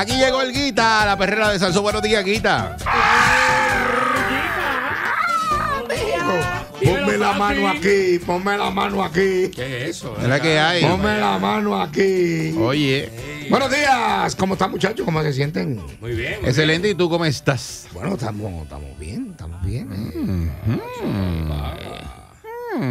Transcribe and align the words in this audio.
Aquí 0.00 0.16
llegó 0.16 0.40
el 0.40 0.52
Guita, 0.52 1.04
la 1.04 1.16
perrera 1.16 1.50
de 1.50 1.58
Salso. 1.58 1.82
Buenos 1.82 2.02
días, 2.02 2.24
Guita. 2.24 2.76
Ponme 6.82 7.18
la 7.18 7.32
mano 7.34 7.68
aquí, 7.68 8.18
ponme 8.24 8.56
la 8.56 8.70
mano 8.70 9.04
aquí. 9.04 9.50
¿Qué 9.54 9.82
es 9.82 9.96
eso? 9.98 10.16
Es 10.18 10.26
la 10.26 10.40
que 10.40 10.58
hay. 10.58 10.82
Ponme 10.82 11.18
la 11.18 11.38
mano 11.38 11.80
aquí. 11.80 12.54
Oye, 12.58 13.10
Buenos 13.50 13.70
días, 13.70 14.36
¿cómo 14.36 14.54
están 14.54 14.70
muchachos? 14.70 15.04
¿Cómo 15.04 15.22
se 15.22 15.32
sienten? 15.32 15.80
Muy 16.00 16.12
bien. 16.12 16.34
excelente. 16.44 16.88
¿Y 16.88 16.94
tú 16.94 17.10
cómo 17.10 17.24
estás? 17.24 17.88
Bueno, 17.92 18.14
estamos, 18.14 18.62
estamos 18.62 18.98
bien, 18.98 19.28
estamos 19.32 19.62
bien. 19.66 19.88
¿eh? 19.92 20.50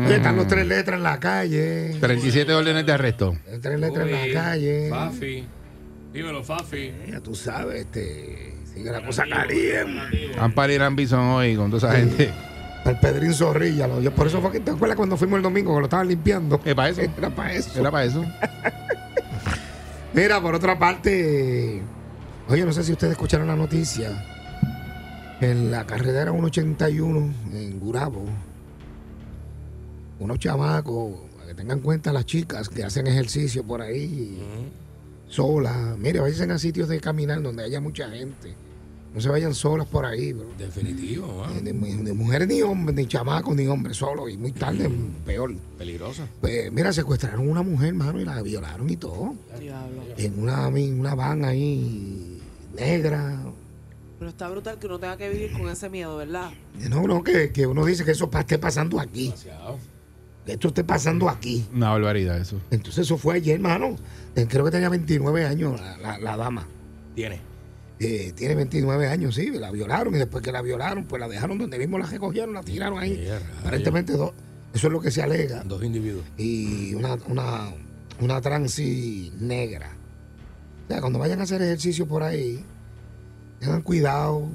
Oye, 0.05 0.15
están 0.17 0.35
los 0.35 0.47
tres 0.47 0.67
letras 0.67 0.97
en 0.97 1.03
la 1.03 1.19
calle. 1.19 1.95
37 1.99 2.53
órdenes 2.53 2.85
de 2.85 2.91
arresto. 2.91 3.37
Tres 3.61 3.79
letras 3.79 4.07
en 4.07 4.11
la 4.11 4.41
calle. 4.41 4.89
Fafi. 4.89 5.47
Dímelo, 6.13 6.43
Fafi. 6.43 6.91
Ya 7.11 7.19
tú 7.19 7.35
sabes, 7.35 7.81
este, 7.81 8.55
sigue 8.73 8.91
la 8.91 9.05
cosa 9.05 9.25
caliente. 9.29 10.31
Amparo 10.39 10.73
y 10.73 10.77
Rambison 10.77 11.19
hoy 11.19 11.55
con 11.55 11.69
toda 11.71 11.89
esa 11.93 11.99
gente. 11.99 12.31
El 12.85 12.97
Pedrín 12.97 13.33
Zorrilla, 13.33 13.87
lo- 13.87 14.11
por 14.11 14.25
eso 14.27 14.41
fue 14.41 14.51
que 14.51 14.59
te 14.59 14.71
acuerdas 14.71 14.95
cuando 14.97 15.17
fuimos 15.17 15.37
el 15.37 15.43
domingo 15.43 15.73
que 15.75 15.79
lo 15.81 15.85
estaban 15.85 16.07
limpiando. 16.07 16.59
¿Es 16.65 16.73
para 16.73 16.89
eso? 16.89 17.01
Era 17.01 17.29
para 17.29 17.53
eso. 17.53 17.79
Era 17.79 17.91
para 17.91 18.05
eso. 18.05 18.25
Mira, 20.13 20.41
por 20.41 20.55
otra 20.55 20.79
parte, 20.79 21.81
oye, 22.47 22.65
no 22.65 22.73
sé 22.73 22.83
si 22.83 22.91
ustedes 22.93 23.11
escucharon 23.11 23.47
la 23.47 23.55
noticia. 23.55 24.25
En 25.41 25.69
la 25.71 25.85
carretera 25.85 26.31
181 26.31 27.33
en 27.53 27.79
Gurabo, 27.79 28.25
unos 30.19 30.39
chamacos, 30.39 31.13
para 31.35 31.47
que 31.47 31.53
tengan 31.53 31.77
en 31.77 31.83
cuenta 31.83 32.11
las 32.11 32.25
chicas 32.25 32.67
que 32.67 32.83
hacen 32.83 33.07
ejercicio 33.07 33.63
por 33.63 33.81
ahí, 33.81 34.41
solas. 35.29 35.97
Mire, 35.97 36.19
vayan 36.19 36.51
a 36.51 36.59
sitios 36.59 36.89
de 36.89 36.99
caminar 36.99 37.41
donde 37.41 37.63
haya 37.63 37.79
mucha 37.79 38.09
gente. 38.09 38.55
No 39.13 39.19
se 39.19 39.29
vayan 39.29 39.55
solas 39.55 39.87
por 39.87 40.05
ahí, 40.05 40.33
bro. 40.33 40.47
Definitivo, 40.57 41.27
mano. 41.39 41.53
De, 41.61 41.73
de 41.73 42.13
mujeres 42.13 42.47
ni 42.47 42.61
hombres, 42.61 42.95
ni 42.95 43.07
chamacos 43.07 43.55
ni 43.55 43.65
hombres, 43.65 43.97
solos. 43.97 44.29
Y 44.29 44.37
muy 44.37 44.51
tarde, 44.51 44.87
peor. 45.25 45.55
Peligroso. 45.79 46.27
Pues 46.41 46.71
mira, 46.71 46.93
secuestraron 46.93 47.49
una 47.49 47.63
mujer, 47.63 47.93
mano, 47.95 48.19
y 48.21 48.25
la 48.25 48.39
violaron 48.43 48.87
y 48.89 48.97
todo. 48.97 49.33
En 50.17 50.39
una, 50.39 50.67
una 50.67 51.15
van 51.15 51.43
ahí 51.43 52.39
negra. 52.77 53.39
Pero 54.19 54.29
está 54.29 54.49
brutal 54.49 54.77
que 54.77 54.85
uno 54.85 54.99
tenga 54.99 55.17
que 55.17 55.29
vivir 55.29 55.53
con 55.53 55.69
ese 55.69 55.89
miedo, 55.89 56.17
¿verdad? 56.17 56.51
No, 56.89 57.07
no, 57.07 57.23
que, 57.23 57.51
que 57.51 57.65
uno 57.65 57.85
dice 57.85 58.05
que 58.05 58.11
eso 58.11 58.29
esté 58.31 58.59
pasando 58.59 58.99
aquí. 58.99 59.33
Esto 60.45 60.69
esté 60.69 60.83
pasando 60.83 61.29
aquí. 61.29 61.65
Una 61.73 61.89
barbaridad 61.91 62.37
eso. 62.39 62.59
Entonces 62.71 63.05
eso 63.05 63.17
fue 63.17 63.35
ayer, 63.35 63.55
hermano. 63.55 63.95
Eh, 64.35 64.45
Creo 64.49 64.65
que 64.65 64.71
tenía 64.71 64.89
29 64.89 65.45
años 65.45 65.79
la, 65.79 65.97
la- 65.97 66.17
la 66.19 66.37
dama. 66.37 66.67
Tiene. 67.15 67.39
Eh, 67.99 68.31
tiene 68.35 68.55
29 68.55 69.07
años, 69.07 69.35
sí, 69.35 69.49
la 69.51 69.71
violaron 69.71 70.15
y 70.15 70.17
después 70.17 70.41
que 70.41 70.51
la 70.53 70.61
violaron, 70.61 71.03
pues 71.03 71.19
la 71.19 71.27
dejaron 71.27 71.57
donde 71.57 71.77
mismo 71.77 71.97
la 71.97 72.05
recogieron, 72.05 72.53
la 72.53 72.63
tiraron 72.63 72.97
ahí. 72.99 73.27
Aparentemente 73.59 74.13
dos. 74.13 74.31
Eso 74.73 74.87
es 74.87 74.93
lo 74.93 75.01
que 75.01 75.11
se 75.11 75.21
alega. 75.21 75.63
Dos 75.65 75.83
individuos. 75.83 76.23
y 76.37 76.93
una, 76.93 77.15
una, 77.27 77.71
una 78.21 78.39
transi 78.39 79.33
negra. 79.39 79.91
O 80.85 80.87
sea, 80.91 81.01
cuando 81.01 81.19
vayan 81.19 81.39
a 81.41 81.43
hacer 81.43 81.61
ejercicio 81.61 82.07
por 82.07 82.23
ahí, 82.23 82.63
tengan 83.59 83.81
cuidado. 83.81 84.47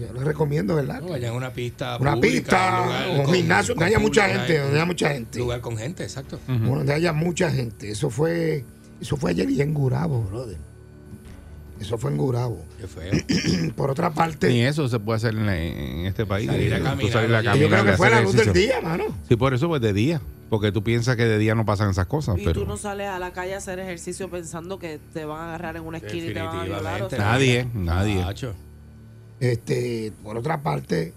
Yo 0.00 0.12
les 0.12 0.22
recomiendo, 0.24 0.74
¿verdad? 0.76 1.00
No, 1.02 1.08
vayan 1.08 1.32
a 1.34 1.36
una 1.36 1.52
pista. 1.52 1.96
una 2.00 2.14
pública, 2.14 2.36
pista, 2.38 3.08
un 3.18 3.24
con- 3.24 3.34
gimnasio, 3.34 3.74
donde 3.74 3.84
haya 3.86 3.98
mucha 3.98 4.28
gente, 4.28 4.58
donde 4.58 4.76
haya 4.76 4.86
mucha 4.86 5.10
gente. 5.10 5.38
Lugar 5.38 5.60
con 5.60 5.76
gente, 5.76 6.02
exacto. 6.02 6.38
Donde 6.46 6.92
haya 6.92 7.12
mucha 7.12 7.50
gente. 7.50 7.90
Eso 7.90 8.10
fue, 8.10 8.64
eso 9.00 9.16
fue 9.16 9.30
ayer 9.32 9.48
y 9.50 9.60
en 9.60 9.74
Gurabo, 9.74 10.22
brother. 10.22 10.56
Eso 11.80 11.96
fue 11.96 12.10
en 12.10 12.18
Gurabo. 12.18 12.62
Qué 12.78 12.86
feo. 12.86 13.72
Por 13.76 13.90
otra 13.90 14.10
parte, 14.12 14.48
Ni 14.48 14.60
eso 14.62 14.86
se 14.88 14.98
puede 15.00 15.16
hacer 15.16 15.34
en, 15.34 15.46
la- 15.46 15.56
en 15.58 16.04
este 16.06 16.26
país. 16.26 16.46
Salir 16.46 16.74
a 16.74 16.78
Tú 16.78 16.84
caminar, 16.84 17.12
salir 17.12 17.34
a 17.34 17.40
yo 17.42 17.52
yo 17.52 17.52
creo 17.56 17.68
caminar, 17.70 17.86
que 17.92 17.96
fue 17.96 18.06
a 18.06 18.10
la 18.10 18.20
luz 18.20 18.34
del 18.36 18.52
día, 18.52 18.80
mano. 18.82 19.04
Sí, 19.28 19.36
por 19.36 19.54
eso 19.54 19.66
pues 19.68 19.80
de 19.80 19.92
día. 19.94 20.20
Porque 20.50 20.72
tú 20.72 20.82
piensas 20.82 21.14
que 21.16 21.24
de 21.26 21.38
día 21.38 21.54
no 21.54 21.64
pasan 21.64 21.90
esas 21.90 22.06
cosas. 22.06 22.36
Y 22.36 22.44
pero 22.44 22.60
tú 22.62 22.66
no 22.66 22.76
sales 22.76 23.06
a 23.08 23.18
la 23.20 23.32
calle 23.32 23.54
a 23.54 23.58
hacer 23.58 23.78
ejercicio 23.78 24.28
pensando 24.28 24.78
que 24.80 24.98
te 25.14 25.24
van 25.24 25.40
a 25.42 25.44
agarrar 25.50 25.76
en 25.76 25.84
una 25.84 25.98
esquina 25.98 26.26
y 26.26 26.34
te 26.34 26.42
van 26.42 26.56
a 26.58 26.64
violar. 26.64 27.02
o 27.02 27.08
Definitivamente. 27.08 27.16
sea, 27.16 27.24
Nadie, 27.24 27.66
nadie. 27.72 28.14
Nacho. 28.16 28.54
Este, 29.40 30.12
por 30.22 30.36
otra 30.36 30.62
parte, 30.62 31.14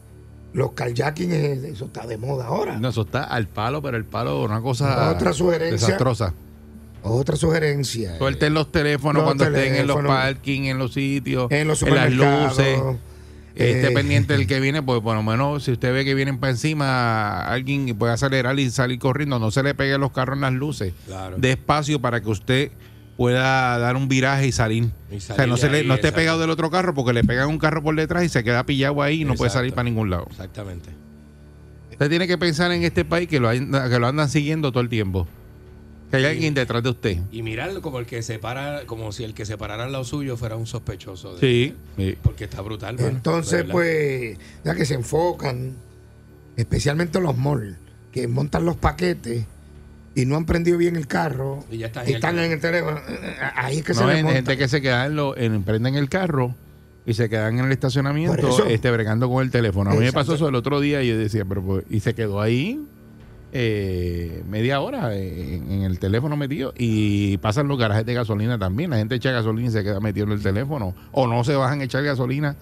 los 0.53 0.71
kayaking, 0.71 1.31
eh, 1.33 1.53
eso 1.65 1.85
está 1.85 2.07
de 2.07 2.17
moda 2.17 2.47
ahora. 2.47 2.79
No, 2.79 2.89
eso 2.89 3.01
está 3.01 3.25
al 3.25 3.47
palo, 3.47 3.81
pero 3.81 3.97
el 3.97 4.05
palo 4.05 4.43
una 4.43 4.61
cosa 4.61 5.11
Otra 5.11 5.33
sugerencia. 5.33 5.87
desastrosa. 5.87 6.33
Otra 7.03 7.35
sugerencia. 7.35 8.17
Suelten 8.17 8.53
los 8.53 8.71
teléfonos 8.71 9.15
Los 9.15 9.23
cuando 9.25 9.43
estén 9.43 9.75
en 9.75 9.87
los 9.87 10.01
parking, 10.03 10.63
en 10.63 10.77
los 10.77 10.93
sitios, 10.93 11.51
en 11.51 11.67
los 11.67 11.81
las 11.81 12.11
luces. 12.11 12.79
Esté 13.55 13.87
eh, 13.87 13.91
pendiente 13.91 14.33
del 14.33 14.47
que 14.47 14.59
viene, 14.59 14.81
pues 14.81 15.01
por 15.01 15.15
lo 15.15 15.21
menos 15.21 15.63
si 15.63 15.73
usted 15.73 15.93
ve 15.93 16.05
que 16.05 16.15
vienen 16.15 16.39
para 16.39 16.51
encima 16.51 17.41
alguien 17.45 17.95
puede 17.97 18.13
acelerar 18.13 18.57
y 18.57 18.71
salir 18.71 18.99
corriendo, 18.99 19.37
no 19.37 19.51
se 19.51 19.63
le 19.63 19.75
pegue 19.75 19.97
los 19.97 20.11
carros 20.11 20.37
en 20.37 20.41
las 20.41 20.53
luces. 20.53 20.93
Claro. 21.05 21.35
Despacio 21.37 21.99
para 21.99 22.21
que 22.21 22.29
usted 22.29 22.71
pueda 23.17 23.77
dar 23.77 23.95
un 23.95 24.07
viraje 24.07 24.47
y 24.47 24.51
salir. 24.51 24.89
Y 25.11 25.17
o 25.17 25.19
sea, 25.19 25.45
no, 25.47 25.57
se 25.57 25.69
le, 25.69 25.83
no 25.83 25.93
esté 25.95 26.11
pegado 26.11 26.39
del 26.39 26.49
otro 26.49 26.69
carro 26.71 26.93
porque 26.93 27.13
le 27.13 27.23
pegan 27.23 27.47
un 27.49 27.59
carro 27.59 27.83
por 27.83 27.95
detrás 27.95 28.23
y 28.23 28.29
se 28.29 28.43
queda 28.43 28.65
pillado 28.65 29.01
ahí 29.01 29.21
y 29.21 29.25
no 29.25 29.35
puede 29.35 29.51
salir 29.51 29.73
para 29.73 29.83
ningún 29.83 30.09
lado. 30.09 30.27
Exactamente. 30.31 30.89
Usted 31.91 32.09
tiene 32.09 32.27
que 32.27 32.37
pensar 32.39 32.71
en 32.71 32.83
este 32.83 33.05
país 33.05 33.27
que 33.29 33.39
lo, 33.39 33.49
anda- 33.49 33.87
que 33.89 33.99
lo 33.99 34.07
andan 34.07 34.29
siguiendo 34.29 34.71
todo 34.71 34.81
el 34.81 34.89
tiempo. 34.89 35.27
Que 36.09 36.17
hay 36.17 36.25
alguien 36.25 36.53
detrás 36.53 36.83
de 36.83 36.89
usted. 36.89 37.17
Y 37.31 37.41
mirarlo 37.43 37.81
como 37.81 37.97
el 37.99 38.05
que 38.05 38.21
se 38.21 38.37
para, 38.39 38.85
como 38.85 39.11
si 39.11 39.23
el 39.23 39.33
que 39.33 39.45
se 39.45 39.57
parara 39.57 39.85
al 39.85 39.91
lado 39.91 40.03
suyo 40.03 40.37
fuera 40.37 40.55
un 40.55 40.67
sospechoso. 40.67 41.35
de- 41.35 41.39
Sí, 41.39 41.75
sí. 41.97 42.17
Porque 42.21 42.43
está 42.43 42.61
brutal. 42.61 42.97
Entonces, 42.99 43.63
pues, 43.71 44.37
ya 44.63 44.75
que 44.75 44.85
se 44.85 44.93
enfocan, 44.95 45.73
especialmente 46.55 47.19
los 47.19 47.37
malls, 47.37 47.77
que 48.11 48.27
montan 48.27 48.63
los 48.65 48.75
paquetes 48.75 49.45
y 50.15 50.25
no 50.25 50.35
han 50.35 50.45
prendido 50.45 50.77
bien 50.77 50.95
el 50.95 51.07
carro 51.07 51.63
Y 51.71 51.77
ya 51.79 51.87
están 51.87 52.03
y 52.03 52.09
en 52.09 52.09
el 52.11 52.15
están 52.15 52.39
en 52.39 52.51
el 52.51 52.59
teléfono, 52.61 52.99
ahí 53.55 53.77
es 53.79 53.83
que 53.83 53.93
se 53.93 54.01
No, 54.01 54.07
les 54.07 54.17
hay 54.17 54.23
monta. 54.23 54.35
gente 54.35 54.57
que 54.57 54.67
se 54.67 54.81
queda 54.81 55.05
en 55.07 55.15
lo, 55.15 55.35
en, 55.37 55.63
prenden 55.63 55.95
el 55.95 56.09
carro 56.09 56.55
y 57.05 57.13
se 57.15 57.27
quedan 57.29 57.59
en 57.59 57.65
el 57.65 57.71
estacionamiento 57.71 58.65
este, 58.67 58.89
bregando 58.91 59.27
con 59.29 59.43
el 59.43 59.51
teléfono. 59.51 59.89
A 59.91 59.93
mí 59.95 59.99
me 60.01 60.13
pasó 60.13 60.35
eso 60.35 60.47
el 60.47 60.55
otro 60.55 60.79
día 60.79 61.01
y 61.03 61.07
yo 61.09 61.17
decía, 61.17 61.43
pero 61.45 61.61
pues, 61.63 61.83
y 61.89 61.99
se 61.99 62.13
quedó 62.15 62.39
ahí 62.41 62.85
eh, 63.51 64.43
media 64.49 64.79
hora 64.81 65.15
en, 65.15 65.71
en 65.71 65.81
el 65.83 65.99
teléfono 65.99 66.35
metido 66.37 66.73
y 66.77 67.37
pasan 67.37 67.67
los 67.67 67.77
garajes 67.77 68.05
de 68.05 68.13
gasolina 68.13 68.57
también. 68.57 68.89
La 68.89 68.97
gente 68.97 69.15
echa 69.15 69.31
gasolina 69.31 69.67
y 69.69 69.71
se 69.71 69.83
queda 69.83 69.99
metido 69.99 70.25
en 70.27 70.31
el 70.33 70.41
teléfono 70.41 70.95
o 71.11 71.27
no 71.27 71.43
se 71.43 71.55
bajan 71.55 71.81
a 71.81 71.83
echar 71.83 72.03
gasolina 72.03 72.55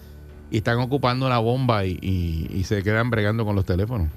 y 0.50 0.58
están 0.58 0.78
ocupando 0.80 1.28
la 1.28 1.38
bomba 1.38 1.84
y, 1.86 1.98
y- 2.02 2.50
y 2.52 2.64
se 2.64 2.82
quedan 2.82 3.10
bregando 3.10 3.44
con 3.44 3.54
los 3.56 3.64
teléfonos. 3.64 4.08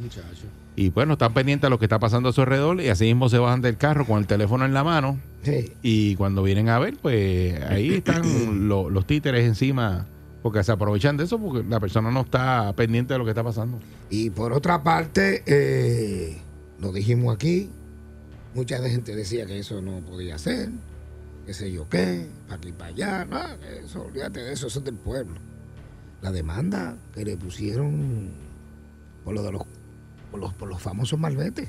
Muchacho. 0.00 0.46
Y 0.78 0.90
pues 0.90 1.06
no 1.06 1.14
están 1.14 1.32
pendientes 1.32 1.66
a 1.66 1.70
lo 1.70 1.78
que 1.78 1.86
está 1.86 1.98
pasando 1.98 2.28
a 2.28 2.32
su 2.32 2.42
alrededor 2.42 2.80
y 2.82 2.88
así 2.90 3.04
mismo 3.06 3.28
se 3.30 3.38
bajan 3.38 3.62
del 3.62 3.78
carro 3.78 4.06
con 4.06 4.18
el 4.18 4.26
teléfono 4.26 4.64
en 4.66 4.74
la 4.74 4.84
mano 4.84 5.18
Sí. 5.42 5.72
y 5.82 6.16
cuando 6.16 6.42
vienen 6.42 6.68
a 6.68 6.78
ver, 6.78 6.96
pues 7.00 7.62
ahí 7.62 7.94
están 7.94 8.22
lo- 8.68 8.90
los 8.90 9.06
títeres 9.06 9.46
encima, 9.46 10.06
porque 10.42 10.62
se 10.62 10.72
aprovechan 10.72 11.16
de 11.16 11.24
eso 11.24 11.38
porque 11.38 11.66
la 11.66 11.80
persona 11.80 12.10
no 12.10 12.20
está 12.20 12.72
pendiente 12.74 13.14
de 13.14 13.18
lo 13.18 13.24
que 13.24 13.30
está 13.30 13.42
pasando. 13.42 13.78
Y 14.10 14.28
por 14.30 14.52
otra 14.52 14.82
parte, 14.82 15.42
eh, 15.46 16.36
lo 16.80 16.92
dijimos 16.92 17.34
aquí, 17.34 17.70
Mucha 18.54 18.78
gente 18.88 19.14
decía 19.14 19.44
que 19.44 19.58
eso 19.58 19.82
no 19.82 20.00
podía 20.00 20.38
ser, 20.38 20.70
qué 21.44 21.52
sé 21.52 21.70
yo 21.70 21.86
qué, 21.90 22.26
para 22.48 22.56
aquí 22.58 22.72
para 22.72 22.88
allá, 22.90 23.24
no, 23.26 23.38
eso, 23.84 24.04
olvídate 24.06 24.40
de 24.40 24.52
eso, 24.54 24.66
eso 24.68 24.78
es 24.78 24.84
del 24.86 24.94
pueblo. 24.94 25.34
La 26.22 26.32
demanda 26.32 26.96
que 27.14 27.22
le 27.26 27.36
pusieron 27.36 28.30
por 29.24 29.34
lo 29.34 29.42
de 29.42 29.52
los, 29.52 29.62
por 30.36 30.40
los, 30.40 30.54
por 30.54 30.68
los 30.68 30.82
famosos 30.82 31.18
malbetes. 31.18 31.68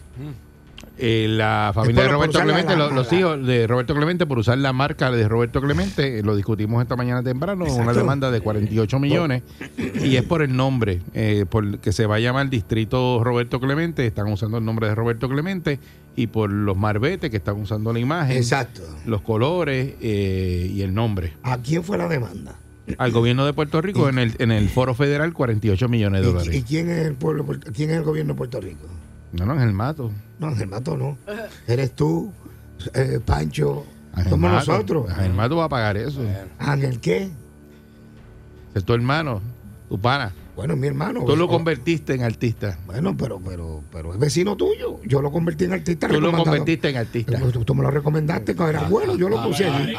Eh, 0.99 1.25
la 1.29 1.71
familia 1.73 2.03
de 2.03 2.09
Roberto 2.09 2.37
la- 2.37 2.43
Clemente, 2.43 2.75
la- 2.77 2.89
los, 2.89 3.11
la- 3.11 3.17
hijos 3.17 3.47
de 3.47 3.65
Roberto 3.65 3.95
Clemente, 3.95 4.25
por 4.27 4.37
usar 4.37 4.57
la 4.59 4.73
marca 4.73 5.09
de 5.09 5.27
Roberto 5.27 5.59
Clemente, 5.61 6.19
eh, 6.19 6.23
lo 6.23 6.35
discutimos 6.35 6.81
esta 6.83 6.95
mañana 6.95 7.23
temprano, 7.23 7.65
una 7.65 7.93
demanda 7.93 8.29
de 8.29 8.41
48 8.41 8.99
millones, 8.99 9.41
y 10.03 10.15
es 10.17 10.23
por 10.23 10.41
el 10.43 10.55
nombre, 10.55 11.01
eh, 11.13 11.45
por 11.49 11.79
que 11.79 11.91
se 11.91 12.05
va 12.05 12.15
a 12.15 12.19
llamar 12.19 12.49
Distrito 12.49 13.23
Roberto 13.23 13.59
Clemente, 13.59 14.05
están 14.05 14.27
usando 14.31 14.57
el 14.59 14.65
nombre 14.65 14.87
de 14.87 14.93
Roberto 14.95 15.27
Clemente, 15.29 15.79
y 16.15 16.27
por 16.27 16.51
los 16.51 16.77
marbetes 16.77 17.31
que 17.31 17.37
están 17.37 17.59
usando 17.59 17.91
la 17.93 17.99
imagen, 17.99 18.37
Exacto. 18.37 18.81
los 19.05 19.21
colores 19.21 19.95
eh, 20.01 20.69
y 20.73 20.81
el 20.83 20.93
nombre. 20.93 21.33
¿A 21.43 21.57
quién 21.59 21.83
fue 21.83 21.97
la 21.97 22.07
demanda? 22.07 22.55
Al 22.97 23.11
gobierno 23.11 23.45
de 23.45 23.53
Puerto 23.53 23.81
Rico, 23.81 24.07
en 24.09 24.17
el, 24.19 24.35
en 24.39 24.51
el 24.51 24.69
foro 24.69 24.93
federal, 24.93 25.33
48 25.33 25.89
millones 25.89 26.21
de 26.21 26.27
¿Y, 26.27 26.29
y 26.29 26.33
dólares. 26.33 26.63
quién 26.67 26.89
es 26.89 27.05
el 27.05 27.15
pueblo, 27.15 27.45
quién 27.73 27.89
es 27.91 27.97
el 27.97 28.03
gobierno 28.03 28.33
de 28.33 28.37
Puerto 28.37 28.61
Rico? 28.61 28.87
No, 29.33 29.45
no, 29.45 29.55
es 29.55 29.61
el 29.61 29.73
mato. 29.73 30.11
No, 30.39 30.47
Ángel 30.47 30.67
Mato 30.67 30.95
no. 30.95 31.17
Eres 31.67 31.91
tú, 31.91 32.31
eh, 32.93 33.19
Pancho, 33.25 33.85
Ángel 34.13 34.29
somos 34.31 34.51
Mato. 34.51 34.71
nosotros. 34.71 35.09
Ángel 35.11 35.33
Mato 35.33 35.57
va 35.57 35.65
a 35.65 35.69
pagar 35.69 35.97
eso. 35.97 36.21
Ángel, 36.59 36.99
¿qué? 37.01 37.29
Es 38.73 38.83
tu 38.85 38.93
hermano, 38.93 39.41
tu 39.89 39.99
pana. 39.99 40.33
Bueno, 40.55 40.75
mi 40.75 40.87
hermano. 40.87 41.23
Tú 41.23 41.35
lo 41.35 41.47
convertiste 41.47 42.15
en 42.15 42.23
artista. 42.23 42.79
Bueno, 42.87 43.15
pero, 43.15 43.39
pero, 43.39 43.83
pero 43.91 44.13
es 44.13 44.19
vecino 44.19 44.55
tuyo. 44.55 44.99
Yo 45.05 45.21
lo 45.21 45.31
convertí 45.31 45.65
en 45.65 45.73
artista. 45.73 46.07
Tú 46.07 46.19
lo 46.19 46.31
convertiste 46.31 46.89
en 46.89 46.97
artista. 46.97 47.37
Tú, 47.51 47.63
tú 47.63 47.75
me 47.75 47.83
lo 47.83 47.91
recomendaste 47.91 48.55
cuando 48.55 48.79
era 48.79 48.89
bueno, 48.89 49.15
yo 49.17 49.29
lo 49.29 49.43
puse 49.43 49.65
allí. 49.65 49.93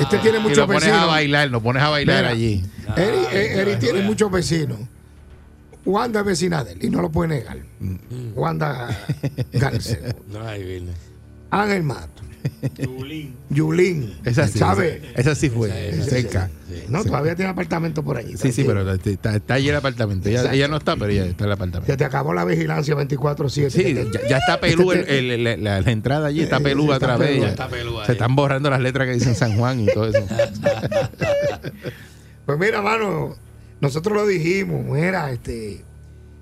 Este 0.00 0.18
tiene 0.18 0.38
Y 0.38 0.40
muchos 0.40 0.58
lo 0.58 0.66
pones 0.66 0.82
a 0.84 0.86
vecinos. 0.88 1.06
bailar, 1.08 1.50
lo 1.50 1.62
pones 1.62 1.82
a 1.82 1.88
bailar 1.88 2.16
Mira, 2.18 2.28
allí. 2.30 2.64
Eri, 2.96 3.18
eh, 3.32 3.60
Eri 3.60 3.76
tiene 3.76 4.02
muchos 4.02 4.30
vecinos. 4.30 4.78
Wanda 5.84 6.20
es 6.20 6.26
vecina 6.26 6.62
de 6.64 6.72
él 6.72 6.78
y 6.84 6.90
no 6.90 7.00
lo 7.02 7.10
puede 7.10 7.28
negar. 7.28 7.58
Mm. 7.80 7.96
Wanda 8.34 8.96
García. 9.52 10.14
Ángel 11.50 11.82
Mato. 11.82 12.22
Yulín. 13.50 14.14
Esa 14.24 14.46
sí, 14.48 14.58
¿Sabe? 14.58 15.02
esa 15.16 15.34
sí 15.34 15.50
fue, 15.50 15.70
Sí, 15.92 16.02
sí, 16.02 16.10
cerca. 16.10 16.50
No, 16.88 17.04
todavía 17.04 17.34
tiene 17.34 17.50
apartamento 17.50 18.02
por 18.02 18.16
allí. 18.16 18.36
Sí, 18.36 18.52
sí, 18.52 18.64
pero 18.64 18.88
está, 18.92 19.34
está 19.36 19.54
allí 19.54 19.68
el 19.68 19.76
apartamento. 19.76 20.28
Ella, 20.28 20.68
no 20.68 20.76
está, 20.76 20.96
pero 20.96 21.10
ella 21.12 21.24
está 21.26 21.44
en 21.44 21.48
el 21.48 21.52
apartamento. 21.54 21.92
Se 21.92 21.96
te 21.96 22.04
acabó 22.04 22.32
la 22.32 22.44
vigilancia 22.44 22.94
24-7. 22.94 23.70
Sí, 23.70 23.94
ya, 23.94 24.28
ya 24.28 24.38
está 24.38 24.60
pelú, 24.60 24.92
el- 24.92 25.08
el- 25.08 25.46
el- 25.46 25.64
la, 25.64 25.80
la 25.80 25.90
entrada 25.90 26.28
allí 26.28 26.40
está 26.42 26.58
Eh, 26.58 27.40
ya. 27.40 27.48
está 27.48 27.68
pelúa 27.68 28.06
Se 28.06 28.12
están 28.12 28.36
borrando 28.36 28.70
las 28.70 28.80
letras 28.80 29.06
que 29.08 29.14
dicen 29.14 29.34
San 29.34 29.56
Juan 29.56 29.80
y 29.80 29.86
todo 29.86 30.06
eso. 30.08 30.26
Pues 32.46 32.58
mira, 32.58 32.82
mano, 32.82 33.36
nosotros 33.80 34.16
lo 34.16 34.26
dijimos, 34.26 34.96
era 34.98 35.30
este. 35.30 35.84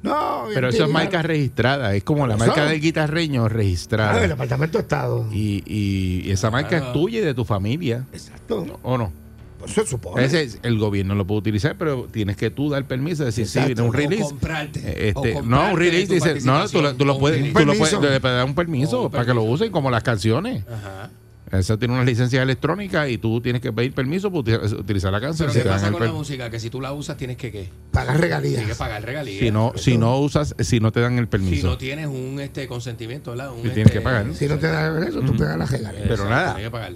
No, 0.02 0.44
Pero 0.54 0.68
eso 0.68 0.84
es 0.84 0.90
marca 0.90 1.22
registrada, 1.22 1.94
es 1.94 2.04
como 2.04 2.26
la 2.26 2.36
marca 2.36 2.64
del 2.66 2.80
guitarreño 2.80 3.42
Ah, 3.42 3.46
el 3.46 3.52
registrada. 3.52 4.32
apartamento 4.32 4.78
Estado. 4.78 5.26
Y, 5.32 5.62
y 5.66 6.30
esa 6.30 6.50
marca 6.50 6.76
es 6.78 6.92
tuya 6.92 7.18
y 7.18 7.22
de 7.22 7.34
tu 7.34 7.44
familia, 7.44 8.04
Exacto. 8.12 8.64
¿o 8.82 8.96
no? 8.96 9.12
Pues 9.58 9.72
se 9.72 9.84
supone. 9.84 10.24
Ese 10.24 10.42
es- 10.42 10.60
el 10.62 10.78
gobierno 10.78 11.16
lo 11.16 11.26
puede 11.26 11.40
utilizar, 11.40 11.74
pero 11.76 12.04
tienes 12.12 12.36
que 12.36 12.48
tú 12.48 12.70
dar 12.70 12.84
permiso, 12.84 13.24
decir, 13.24 13.44
sí, 13.44 13.58
Exacto. 13.58 13.66
viene 13.66 13.82
un 13.82 13.88
O 13.88 13.92
release. 13.98 14.22
comprarte. 14.22 14.80
Eh, 14.84 15.12
O 15.16 15.24
Este, 15.24 15.42
no, 15.42 15.72
un 15.72 15.76
release 15.76 16.14
dice, 16.14 16.40
no, 16.42 16.68
tú, 16.68 16.80
lo- 16.80 16.94
tú 16.94 17.04
lo 17.04 17.18
puedes, 17.18 17.40
tú 17.52 17.58
lo 17.64 17.74
puedes, 17.74 17.92
le 17.92 18.20
puedes 18.20 18.22
dar 18.22 18.44
un 18.44 18.54
permiso 18.54 19.10
para 19.10 19.26
que 19.26 19.34
lo 19.34 19.42
usen 19.42 19.72
como 19.72 19.90
las 19.90 20.04
canciones. 20.04 20.62
Ajá. 20.68 21.10
Eso 21.50 21.78
tiene 21.78 21.94
unas 21.94 22.04
licencias 22.06 22.42
electrónicas 22.42 23.08
y 23.08 23.16
tú 23.18 23.40
tienes 23.40 23.62
que 23.62 23.72
pedir 23.72 23.92
permiso 23.94 24.30
para 24.30 24.40
uti- 24.60 24.78
utilizar 24.80 25.10
la 25.10 25.20
canción. 25.20 25.48
Pero 25.48 25.52
si 25.52 25.62
¿qué 25.62 25.68
pasa 25.68 25.90
con 25.90 26.04
la 26.04 26.12
música? 26.12 26.50
Que 26.50 26.60
si 26.60 26.68
tú 26.70 26.80
la 26.80 26.92
usas 26.92 27.16
tienes 27.16 27.36
que 27.38 27.50
¿qué? 27.50 27.70
Pagar 27.90 28.18
Tienes 28.20 28.20
que 28.20 28.26
regalías. 28.50 28.78
pagar 28.78 29.02
regalías. 29.02 29.40
si 29.40 29.50
no, 29.50 29.72
si 29.76 29.96
no 29.96 30.18
usas, 30.18 30.54
si 30.58 30.78
no 30.80 30.92
te 30.92 31.00
dan 31.00 31.14
el 31.18 31.24
Si 31.24 31.30
permiso. 31.30 31.66
no 31.68 31.78
tienes 31.78 32.06
un 32.06 32.38
este 32.40 32.66
consentimiento, 32.68 33.30
¿verdad? 33.30 33.50
Un, 33.52 33.62
tienes 33.62 33.78
este, 33.78 33.92
que 33.92 34.00
pagar. 34.02 34.26
Si 34.34 34.46
no 34.46 34.58
te 34.58 34.66
dan 34.66 35.02
eso, 35.02 35.20
tú 35.20 35.36
pagas 35.36 35.58
las 35.58 35.70
regalías. 35.70 36.02
Pero 36.02 36.14
Exacto, 36.14 36.30
nada. 36.30 36.54
Tienes 36.54 36.66
que 36.66 36.70
pagar. 36.70 36.92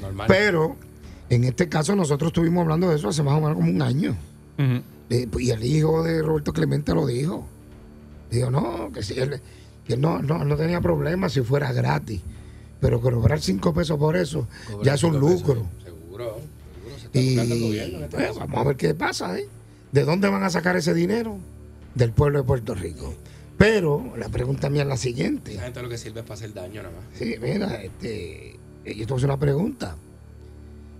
Normal. 0.00 0.26
Pero, 0.28 0.76
en 1.30 1.44
este 1.44 1.68
caso, 1.68 1.94
nosotros 1.94 2.30
estuvimos 2.30 2.62
hablando 2.62 2.90
de 2.90 2.96
eso 2.96 3.08
hace 3.08 3.22
más 3.22 3.34
o 3.34 3.40
menos 3.40 3.54
como 3.54 3.70
un 3.70 3.82
año. 3.82 4.16
Eh, 5.10 5.28
y 5.38 5.50
el 5.50 5.64
hijo 5.64 6.02
de 6.02 6.22
Roberto 6.22 6.52
Clemente 6.52 6.92
lo 6.94 7.06
dijo. 7.06 7.46
Dijo, 8.30 8.50
no, 8.50 8.90
que 8.92 9.02
si 9.02 9.18
él, 9.20 9.40
que 9.86 9.96
no, 9.96 10.20
no, 10.22 10.44
no 10.44 10.56
tenía 10.56 10.80
problema 10.80 11.28
si 11.28 11.40
fuera 11.42 11.72
gratis. 11.72 12.20
Pero 12.82 13.00
cobrar 13.00 13.40
cinco 13.40 13.72
pesos 13.72 13.96
por 13.98 14.16
eso 14.16 14.46
Cobrar 14.66 14.84
ya 14.84 14.94
es 14.94 15.02
un 15.04 15.12
pesos. 15.12 15.30
lucro. 15.30 15.66
Seguro. 15.82 16.40
seguro. 16.84 17.00
Se 17.00 17.06
está 17.06 17.18
Y 17.20 17.38
el 17.38 17.60
gobierno 17.62 18.06
pues, 18.10 18.36
vamos 18.36 18.58
a 18.58 18.64
ver 18.64 18.76
qué 18.76 18.94
pasa. 18.94 19.38
¿eh? 19.38 19.46
¿De 19.92 20.04
dónde 20.04 20.28
van 20.28 20.42
a 20.42 20.50
sacar 20.50 20.76
ese 20.76 20.92
dinero? 20.92 21.38
Del 21.94 22.12
pueblo 22.12 22.40
de 22.40 22.44
Puerto 22.44 22.74
Rico. 22.74 23.14
Pero 23.56 24.14
la 24.18 24.28
pregunta 24.28 24.68
mía 24.68 24.82
es 24.82 24.88
la 24.88 24.96
siguiente. 24.96 25.52
Esa 25.54 25.62
gente 25.62 25.80
lo 25.82 25.88
que 25.88 25.96
sirve 25.96 26.20
es 26.20 26.26
para 26.26 26.34
hacer 26.34 26.52
daño 26.52 26.82
nada 26.82 26.94
más. 26.94 27.04
Sí, 27.18 27.36
mira, 27.40 27.82
este, 27.82 28.50
eh, 28.54 28.58
esto 28.84 29.16
es 29.16 29.22
una 29.22 29.38
pregunta. 29.38 29.96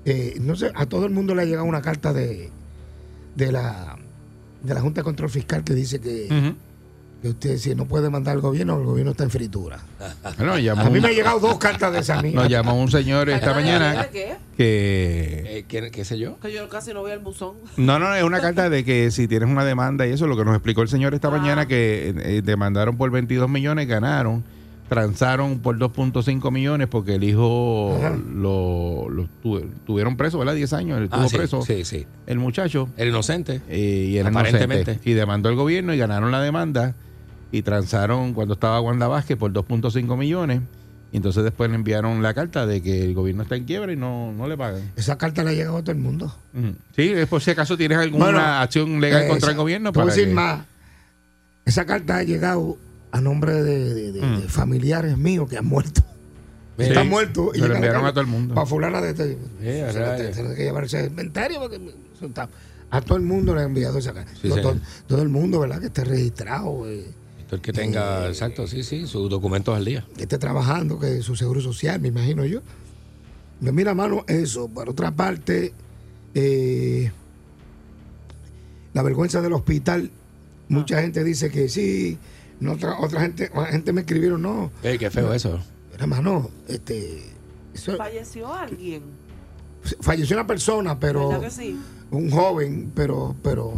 Eh, 0.04 0.36
no 0.40 0.54
sé, 0.56 0.70
a 0.74 0.86
todo 0.86 1.04
el 1.06 1.12
mundo 1.12 1.34
le 1.34 1.42
ha 1.42 1.44
llegado 1.44 1.64
una 1.66 1.82
carta 1.82 2.12
de, 2.12 2.48
de 3.34 3.52
la 3.52 3.98
de 4.62 4.74
la 4.74 4.80
Junta 4.80 5.00
de 5.00 5.04
Control 5.04 5.30
Fiscal 5.30 5.64
que 5.64 5.74
dice 5.74 6.00
que. 6.00 6.54
Que 7.22 7.28
usted 7.28 7.56
si 7.56 7.74
no 7.76 7.86
puede 7.86 8.10
mandar 8.10 8.34
al 8.34 8.40
gobierno, 8.40 8.76
el 8.78 8.84
gobierno 8.84 9.12
está 9.12 9.22
en 9.22 9.30
fritura. 9.30 9.78
Bueno, 10.36 10.58
llamó 10.58 10.80
A 10.82 10.84
mí 10.90 10.96
un- 10.96 11.02
me 11.02 11.08
han 11.08 11.14
llegado 11.14 11.38
dos 11.38 11.56
cartas 11.56 11.92
de 11.92 12.00
esa 12.00 12.18
a 12.18 12.22
mí. 12.22 12.32
nos 12.32 12.48
llamó 12.48 12.74
un 12.80 12.90
señor 12.90 13.28
esta 13.28 13.46
¿Carta 13.46 13.58
de 13.58 13.64
mañana 13.64 14.08
qué? 14.12 14.34
que 14.56 15.58
Eh, 15.58 15.64
¿qué, 15.68 15.90
qué 15.92 16.04
sé 16.04 16.18
yo? 16.18 16.38
Que 16.40 16.52
yo 16.52 16.68
casi 16.68 16.92
no 16.92 17.00
voy 17.00 17.12
al 17.12 17.20
buzón. 17.20 17.54
No, 17.76 17.98
no, 18.00 18.12
es 18.14 18.24
una 18.24 18.40
carta 18.40 18.68
de 18.68 18.84
que 18.84 19.10
si 19.12 19.28
tienes 19.28 19.48
una 19.48 19.64
demanda 19.64 20.04
y 20.06 20.10
eso, 20.10 20.26
lo 20.26 20.36
que 20.36 20.44
nos 20.44 20.54
explicó 20.56 20.82
el 20.82 20.88
señor 20.88 21.14
esta 21.14 21.28
Ah. 21.28 21.30
mañana, 21.30 21.66
que 21.66 22.12
eh, 22.16 22.42
demandaron 22.44 22.96
por 22.96 23.10
22 23.12 23.48
millones, 23.48 23.86
ganaron, 23.86 24.42
transaron 24.88 25.60
por 25.60 25.78
2.5 25.78 26.50
millones 26.50 26.88
porque 26.88 27.14
el 27.14 27.24
hijo 27.24 27.96
Ajá. 27.98 28.10
lo, 28.34 29.08
lo 29.08 29.26
tu- 29.42 29.60
tuvieron 29.86 30.16
preso, 30.16 30.38
¿verdad? 30.38 30.54
10 30.54 30.72
años, 30.72 30.98
él 30.98 31.04
estuvo 31.04 31.22
Ah, 31.22 31.28
sí, 31.28 31.36
preso, 31.36 31.62
sí, 31.62 31.84
sí. 31.84 32.04
el 32.26 32.38
muchacho, 32.38 32.88
El 32.96 33.08
inocente. 33.08 33.62
eh, 33.68 34.08
y 34.10 34.18
era 34.18 34.28
Aparentemente. 34.28 34.90
inocente. 34.92 35.08
Y 35.10 35.14
demandó 35.14 35.48
al 35.48 35.54
gobierno 35.54 35.94
y 35.94 35.98
ganaron 35.98 36.30
la 36.32 36.42
demanda 36.42 36.94
y 37.52 37.62
transaron 37.62 38.32
cuando 38.34 38.54
estaba 38.54 38.80
Wanda 38.80 39.06
Vázquez 39.06 39.36
por 39.36 39.52
2.5 39.52 40.16
millones. 40.16 40.60
Y 41.12 41.18
entonces 41.18 41.44
después 41.44 41.68
le 41.68 41.76
enviaron 41.76 42.22
la 42.22 42.32
carta 42.32 42.64
de 42.66 42.80
que 42.82 43.04
el 43.04 43.12
gobierno 43.12 43.42
está 43.42 43.54
en 43.56 43.64
quiebra 43.64 43.92
y 43.92 43.96
no, 43.96 44.32
no 44.32 44.48
le 44.48 44.56
pagan. 44.56 44.90
Esa 44.96 45.18
carta 45.18 45.44
le 45.44 45.50
ha 45.50 45.52
llegado 45.52 45.76
a 45.76 45.82
todo 45.82 45.92
el 45.92 45.98
mundo. 45.98 46.34
Sí, 46.96 47.02
es 47.12 47.28
por 47.28 47.42
si 47.42 47.50
acaso 47.50 47.76
tienes 47.76 47.98
alguna 47.98 48.24
Bueno, 48.24 48.40
acción 48.40 48.98
legal 49.00 49.24
Eh, 49.24 49.28
contra 49.28 49.50
el 49.50 49.56
gobierno. 49.58 49.92
para 49.92 50.06
decir 50.06 50.28
que- 50.28 50.34
más. 50.34 50.64
Esa 51.66 51.84
carta 51.84 52.16
ha 52.16 52.22
llegado 52.22 52.78
a 53.10 53.20
nombre 53.20 53.62
de, 53.62 53.92
de- 53.94 54.12
de- 54.12 54.22
Mm. 54.26 54.40
de 54.40 54.48
familiares 54.48 55.18
míos 55.18 55.48
que 55.50 55.58
han 55.58 55.66
muerto. 55.66 56.00
Sí. 56.78 56.84
Están 56.84 57.10
muertos. 57.10 57.50
Se 57.52 57.68
lo 57.68 57.74
enviaron 57.74 58.06
a 58.06 58.10
todo 58.12 58.22
el 58.22 58.26
mundo. 58.28 58.54
Para 58.54 58.66
fulana 58.66 59.00
de 59.02 59.10
este. 59.10 59.38
se 59.60 59.92
rayos. 59.92 60.34
Tiene 60.34 60.54
que 60.54 60.62
llevarse 60.64 60.98
el 61.00 61.06
inventario 61.08 61.60
porque 61.60 61.78
a 62.90 63.00
todo 63.02 63.16
el 63.18 63.22
mundo 63.24 63.54
le 63.54 63.60
ha 63.60 63.64
enviado 63.64 63.98
esa 63.98 64.14
carta. 64.14 64.32
Sí, 64.40 64.48
todo, 64.48 64.76
todo 65.06 65.20
el 65.22 65.28
mundo, 65.28 65.60
¿verdad? 65.60 65.78
Que 65.80 65.86
esté 65.86 66.04
registrado, 66.04 66.88
eh, 66.88 67.04
El 67.52 67.60
que 67.60 67.72
tenga, 67.72 68.26
exacto, 68.28 68.66
sí, 68.66 68.82
sí, 68.82 69.06
sus 69.06 69.28
documentos 69.30 69.76
al 69.76 69.84
día. 69.84 70.06
que 70.16 70.22
esté 70.22 70.38
trabajando, 70.38 70.98
que 70.98 71.20
su 71.22 71.36
seguro 71.36 71.60
social, 71.60 72.00
me 72.00 72.08
imagino 72.08 72.44
yo. 72.46 72.60
Me 73.60 73.70
mira, 73.72 73.94
mano, 73.94 74.24
eso. 74.26 74.68
Por 74.68 74.88
otra 74.88 75.12
parte, 75.12 75.72
eh, 76.34 77.12
la 78.94 79.02
vergüenza 79.02 79.40
del 79.40 79.52
hospital. 79.52 80.10
Mucha 80.68 81.00
gente 81.02 81.22
dice 81.24 81.50
que 81.50 81.68
sí. 81.68 82.18
No, 82.60 82.72
otra, 82.72 82.98
otra 83.00 83.20
gente, 83.20 83.50
otra 83.54 83.66
gente 83.66 83.92
me 83.92 84.00
escribieron, 84.02 84.42
no. 84.42 84.70
Ey, 84.82 84.98
qué 84.98 85.10
feo 85.10 85.32
eso. 85.34 85.60
Pero, 85.90 86.04
hermano, 86.04 86.50
este, 86.68 87.22
eso- 87.74 87.96
Falleció 87.96 88.52
alguien. 88.52 89.02
falleció 90.00 90.36
una 90.36 90.46
persona, 90.46 90.98
pero 90.98 91.28
¿Verdad 91.28 91.42
que 91.42 91.50
sí? 91.50 91.78
un 92.12 92.30
joven, 92.30 92.92
pero, 92.94 93.34
pero 93.42 93.74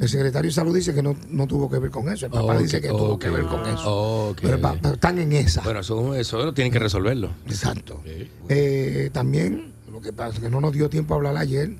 el 0.00 0.08
secretario 0.08 0.48
de 0.50 0.54
salud 0.54 0.74
dice 0.74 0.94
que 0.94 1.02
no, 1.02 1.16
no 1.30 1.46
tuvo 1.46 1.70
que 1.70 1.78
ver 1.78 1.90
con 1.90 2.08
eso. 2.08 2.26
El 2.26 2.32
papá 2.32 2.58
dice 2.58 2.80
que 2.80 2.88
tuvo 2.88 3.14
ok. 3.14 3.22
que 3.22 3.30
ver 3.30 3.44
con 3.46 3.60
eso. 3.66 4.28
Ok. 4.30 4.38
Pero, 4.42 4.92
están 4.92 5.18
en 5.18 5.32
esa. 5.32 5.62
Bueno, 5.62 5.80
eso, 5.80 6.14
eso 6.14 6.52
tienen 6.54 6.72
que 6.72 6.78
resolverlo. 6.78 7.30
Exacto. 7.46 8.02
Eh, 8.48 9.10
también, 9.12 9.72
lo 9.90 10.00
que 10.00 10.12
pasa 10.12 10.34
es 10.34 10.40
que 10.40 10.50
no 10.50 10.60
nos 10.60 10.72
dio 10.72 10.88
tiempo 10.90 11.14
a 11.14 11.16
hablar 11.16 11.36
ayer 11.36 11.70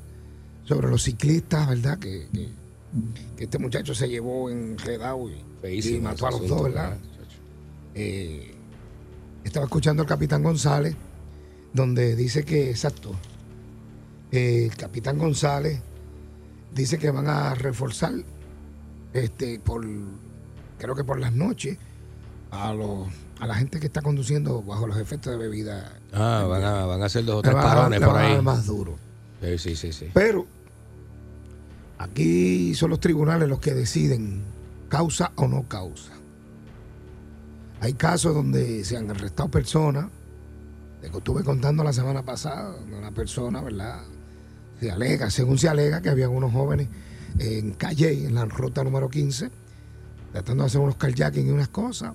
sobre 0.65 0.89
los 0.89 1.03
ciclistas, 1.03 1.69
¿verdad? 1.69 1.99
Que, 1.99 2.27
que- 2.33 2.49
que 3.37 3.45
este 3.45 3.59
muchacho 3.59 3.95
se 3.95 4.09
llevó 4.09 4.49
enredado 4.49 5.29
y, 5.29 5.35
y 5.35 5.45
Feísimo 5.61 6.03
mató 6.05 6.29
a 6.29 6.31
los 6.31 6.49
dos, 6.49 6.63
¿verdad? 6.63 6.97
Eh, 7.95 8.55
estaba 9.45 9.67
escuchando 9.67 10.03
al 10.03 10.09
capitán 10.09 10.43
González, 10.43 10.97
donde 11.75 12.17
dice 12.17 12.45
que, 12.45 12.71
exacto, 12.71 13.15
eh, 14.33 14.69
el 14.71 14.77
capitán 14.77 15.19
González 15.19 15.81
dice 16.77 16.99
que 16.99 17.11
van 17.11 17.27
a 17.29 17.55
reforzar, 17.55 18.13
este, 19.13 19.59
por, 19.59 19.85
creo 20.79 20.95
que 20.95 21.05
por 21.05 21.19
las 21.19 21.33
noches, 21.33 21.79
a 22.51 22.73
los 22.73 23.09
a 23.41 23.47
la 23.47 23.55
gente 23.55 23.81
que 23.81 23.87
está 23.87 24.01
conduciendo 24.01 24.63
bajo 24.63 24.87
los 24.87 24.97
efectos 24.97 25.33
de 25.33 25.39
bebida. 25.39 25.99
Ah, 26.13 26.47
van 26.49 26.65
a, 26.65 26.87
van 26.87 27.03
a 27.03 27.07
hacer 27.07 27.25
dos 27.25 27.37
o 27.37 27.43
tres 27.43 27.55
van 27.55 27.65
parones 27.65 28.01
por 28.01 28.15
van 28.15 28.25
a 28.25 28.29
ahí. 28.29 28.43
más 28.43 28.65
duro. 28.65 28.97
Sí, 29.43 29.59
sí, 29.59 29.77
sí, 29.77 29.93
sí. 29.93 30.11
Pero 30.15 30.47
aquí 31.99 32.75
son 32.75 32.91
los 32.91 33.01
tribunales 33.01 33.49
los 33.49 33.61
que 33.61 33.75
deciden 33.75 34.43
causa 34.89 35.33
o 35.37 35.49
no 35.49 35.65
causa. 35.65 36.13
Hay 37.81 37.93
casos 37.93 38.35
donde 38.35 38.85
se 38.85 38.97
han 38.97 39.11
arrestado 39.11 39.51
personas, 39.51 40.07
estuve 41.03 41.45
contando 41.45 41.85
la 41.85 41.93
semana 41.93 42.23
pasada, 42.23 42.75
una 42.97 43.11
persona, 43.13 43.61
¿verdad? 43.61 44.01
Se 44.81 44.91
alega, 44.91 45.31
según 45.31 45.59
se 45.59 45.69
alega, 45.69 46.03
que 46.03 46.09
habían 46.11 46.31
unos 46.31 46.53
jóvenes 46.53 46.89
en 47.39 47.73
Calle, 47.75 48.27
en 48.27 48.35
la 48.35 48.45
ruta 48.45 48.83
número 48.85 49.09
15, 49.09 49.51
tratando 50.33 50.65
de 50.65 50.67
hacer 50.69 50.81
unos 50.81 50.97
kayaking 50.97 51.47
y 51.47 51.51
unas 51.51 51.69
cosas. 51.69 52.13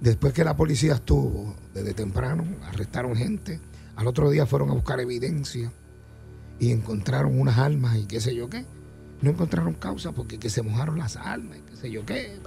Después 0.00 0.32
que 0.32 0.44
la 0.44 0.56
policía 0.56 0.94
estuvo 0.94 1.54
desde 1.74 1.92
temprano, 1.94 2.44
arrestaron 2.66 3.14
gente. 3.16 3.60
Al 3.96 4.06
otro 4.06 4.30
día 4.30 4.46
fueron 4.46 4.70
a 4.70 4.74
buscar 4.74 4.98
evidencia 5.00 5.70
y 6.58 6.72
encontraron 6.72 7.38
unas 7.38 7.58
almas 7.58 7.96
y 7.96 8.06
qué 8.06 8.20
sé 8.20 8.34
yo 8.34 8.48
qué. 8.48 8.64
No 9.20 9.30
encontraron 9.30 9.74
causa 9.74 10.12
porque 10.12 10.38
que 10.38 10.48
se 10.48 10.62
mojaron 10.62 10.98
las 10.98 11.16
almas 11.16 11.58
y 11.58 11.70
qué 11.70 11.76
sé 11.76 11.90
yo 11.90 12.06
qué. 12.06 12.38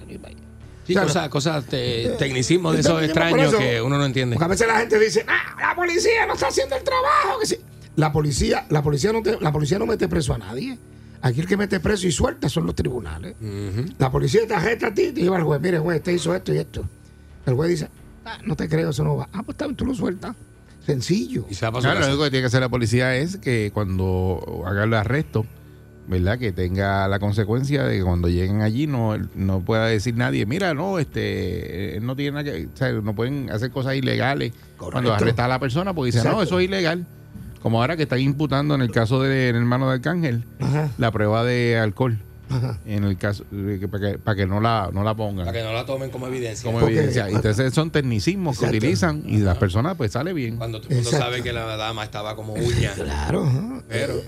Sí, 0.88 0.96
cosas, 0.96 1.30
cosas, 1.30 1.64
te- 1.66 2.10
tecnicismos 2.20 2.74
de 2.74 2.80
esos 2.82 3.02
extraños 3.04 3.50
eso. 3.54 3.60
que 3.60 3.82
uno 3.82 3.98
no 3.98 4.06
entiende. 4.06 4.36
Porque 4.36 4.46
a 4.46 4.48
veces 4.50 4.68
la 4.68 4.80
gente 4.80 5.00
dice, 5.00 5.24
ah, 5.28 5.56
la 5.62 5.76
policía 5.76 6.26
no 6.26 6.34
está 6.34 6.48
haciendo 6.48 6.76
el 6.76 6.84
trabajo. 6.84 7.40
Que 7.40 7.46
sí. 7.46 7.58
La 7.96 8.12
policía, 8.12 8.66
la 8.70 8.82
policía 8.82 9.12
no 9.14 9.22
te- 9.22 9.40
la 9.40 9.52
policía 9.52 9.78
no 9.80 9.86
mete 9.86 10.08
preso 10.08 10.34
a 10.34 10.38
nadie. 10.38 10.78
Aquí 11.22 11.40
el 11.42 11.48
que 11.48 11.56
mete 11.56 11.80
preso 11.80 12.08
y 12.08 12.12
suelta 12.12 12.50
son 12.50 12.66
los 12.66 12.76
tribunales. 12.76 13.36
La 13.98 14.12
policía 14.12 14.42
te 14.48 14.54
arresta 14.56 14.88
a 14.88 14.94
ti 14.94 15.04
y 15.04 15.12
te 15.14 15.22
lleva 15.22 15.38
al 15.38 15.44
juez. 15.44 15.62
Mire, 15.62 15.80
juez, 15.80 16.02
te 16.04 16.12
hizo 16.14 16.36
esto 16.36 16.54
y 16.54 16.58
esto. 16.58 16.84
El 17.46 17.54
juez 17.54 17.70
dice, 17.70 17.88
ah, 18.26 18.40
no 18.46 18.56
te 18.56 18.68
creo, 18.68 18.90
eso 18.90 19.04
no 19.04 19.16
va. 19.18 19.30
Ah, 19.32 19.42
pues 19.44 19.54
está 19.56 19.66
bien, 19.66 19.76
tú 19.78 19.86
lo 19.86 19.94
sueltas. 19.96 20.36
Sencillo. 20.86 21.46
Y 21.50 21.54
se 21.54 21.60
Claro, 21.70 22.00
lo 22.02 22.08
único 22.08 22.24
que 22.24 22.30
tiene 22.32 22.42
que 22.44 22.48
hacer 22.48 22.60
la 22.60 22.68
policía 22.70 23.16
es 23.16 23.38
que 23.38 23.72
cuando 23.74 24.64
haga 24.66 24.84
el 24.84 24.94
arresto, 24.94 25.46
¿verdad? 26.10 26.38
Que 26.38 26.52
tenga 26.52 27.08
la 27.08 27.20
consecuencia 27.20 27.84
de 27.86 28.00
que 28.00 28.04
cuando 28.04 28.28
lleguen 28.28 28.62
allí 28.62 28.86
no, 28.88 29.16
no 29.36 29.62
pueda 29.62 29.86
decir 29.86 30.18
nadie, 30.18 30.46
mira, 30.46 30.74
no, 30.74 31.00
este, 31.00 31.96
él 31.96 32.06
no 32.06 32.18
tiene 32.18 32.32
nada 32.32 32.44
que, 32.44 32.66
o 32.66 32.78
sea, 32.78 32.92
no 32.92 33.16
pueden 33.16 33.50
hacer 33.50 33.72
cosas 33.72 33.96
ilegales 33.96 34.52
Correcto. 34.76 34.92
cuando 34.92 35.14
arrestan 35.14 35.46
a 35.46 35.48
la 35.50 35.60
persona 35.60 35.94
porque 35.94 36.08
dicen, 36.08 36.24
no, 36.26 36.32
Exacto. 36.32 36.44
eso 36.44 36.60
es 36.60 36.66
ilegal. 36.66 37.06
Como 37.64 37.82
ahora 37.82 37.96
que 37.98 38.04
están 38.04 38.20
imputando 38.20 38.76
en 38.76 38.82
el 38.82 38.92
caso 38.92 39.22
del 39.22 39.56
hermano 39.56 39.88
de 39.88 39.94
Arcángel 39.96 40.44
Ajá, 40.60 40.90
la 40.98 41.12
prueba 41.12 41.44
de 41.46 41.80
alcohol, 41.80 42.20
ajá. 42.50 42.78
en 42.86 43.06
el 43.06 43.18
caso, 43.18 43.46
para 43.90 44.12
que, 44.12 44.18
para 44.20 44.36
que 44.36 44.46
no 44.46 44.60
la, 44.60 44.90
no 44.94 45.04
la 45.04 45.16
pongan. 45.16 45.46
Para 45.46 45.58
que 45.58 45.64
no 45.64 45.72
la 45.74 45.86
tomen 45.86 46.10
como 46.12 46.28
evidencia. 46.28 46.66
como 46.66 46.80
Porque- 46.82 46.96
evidencia. 46.98 47.30
Entonces 47.30 47.74
son 47.74 47.90
tecnicismos 47.90 48.60
que 48.60 48.66
utilizan 48.66 49.24
y 49.26 49.38
las 49.38 49.58
personas 49.58 49.96
pues 49.96 50.12
sale 50.12 50.34
bien. 50.34 50.58
Cuando 50.58 50.80
todo 50.82 50.90
el 50.90 50.96
mundo 50.98 51.10
Exacto. 51.10 51.26
sabe 51.32 51.42
que 51.42 51.54
la 51.54 51.78
dama 51.78 52.04
estaba 52.04 52.36
como 52.36 52.54
uña. 52.54 52.92
Claro. 52.96 53.82
Pero- 53.88 54.14
Eh, 54.16 54.24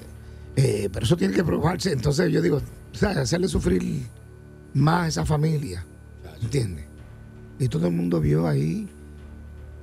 eh, 0.85 0.89
pero 0.93 1.05
eso 1.05 1.17
tiene 1.17 1.33
que 1.33 1.43
probarse. 1.43 1.91
Entonces 1.91 2.31
yo 2.31 2.41
digo, 2.41 2.61
o 2.93 2.97
sea, 2.97 3.09
hacerle 3.09 3.49
sufrir 3.49 4.03
más 4.73 5.03
a 5.03 5.07
esa 5.09 5.25
familia. 5.25 5.85
¿Entiendes? 6.41 6.85
Y 7.59 7.67
todo 7.67 7.87
el 7.87 7.93
mundo 7.93 8.21
vio 8.21 8.47
ahí. 8.47 8.87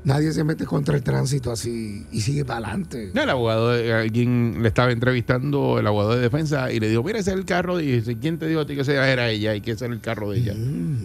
Nadie 0.04 0.32
se 0.32 0.42
mete 0.42 0.64
contra 0.66 0.96
el 0.96 1.02
tránsito 1.02 1.52
así 1.52 2.06
y 2.10 2.20
sigue 2.22 2.44
para 2.44 2.58
adelante. 2.66 3.12
No, 3.14 3.22
el 3.22 3.30
abogado, 3.30 3.70
de- 3.70 3.92
alguien 3.92 4.58
le 4.60 4.68
estaba 4.68 4.90
entrevistando, 4.90 5.78
el 5.78 5.86
abogado 5.86 6.16
de 6.16 6.20
defensa, 6.22 6.72
y 6.72 6.80
le 6.80 6.88
dijo, 6.88 7.02
mira, 7.04 7.20
ese 7.20 7.30
es 7.30 7.36
el 7.36 7.44
carro. 7.44 7.80
Y 7.80 7.92
dice, 7.92 8.16
¿quién 8.18 8.38
te 8.38 8.46
dijo 8.48 8.60
a 8.60 8.66
ti 8.66 8.74
que 8.74 8.80
ese 8.80 8.94
era 8.94 9.30
ella 9.30 9.54
y 9.54 9.60
que 9.60 9.70
ese 9.72 9.84
era 9.84 9.94
el 9.94 10.00
carro 10.00 10.30
de 10.30 10.38
ella? 10.38 10.54
Mm, 10.54 10.96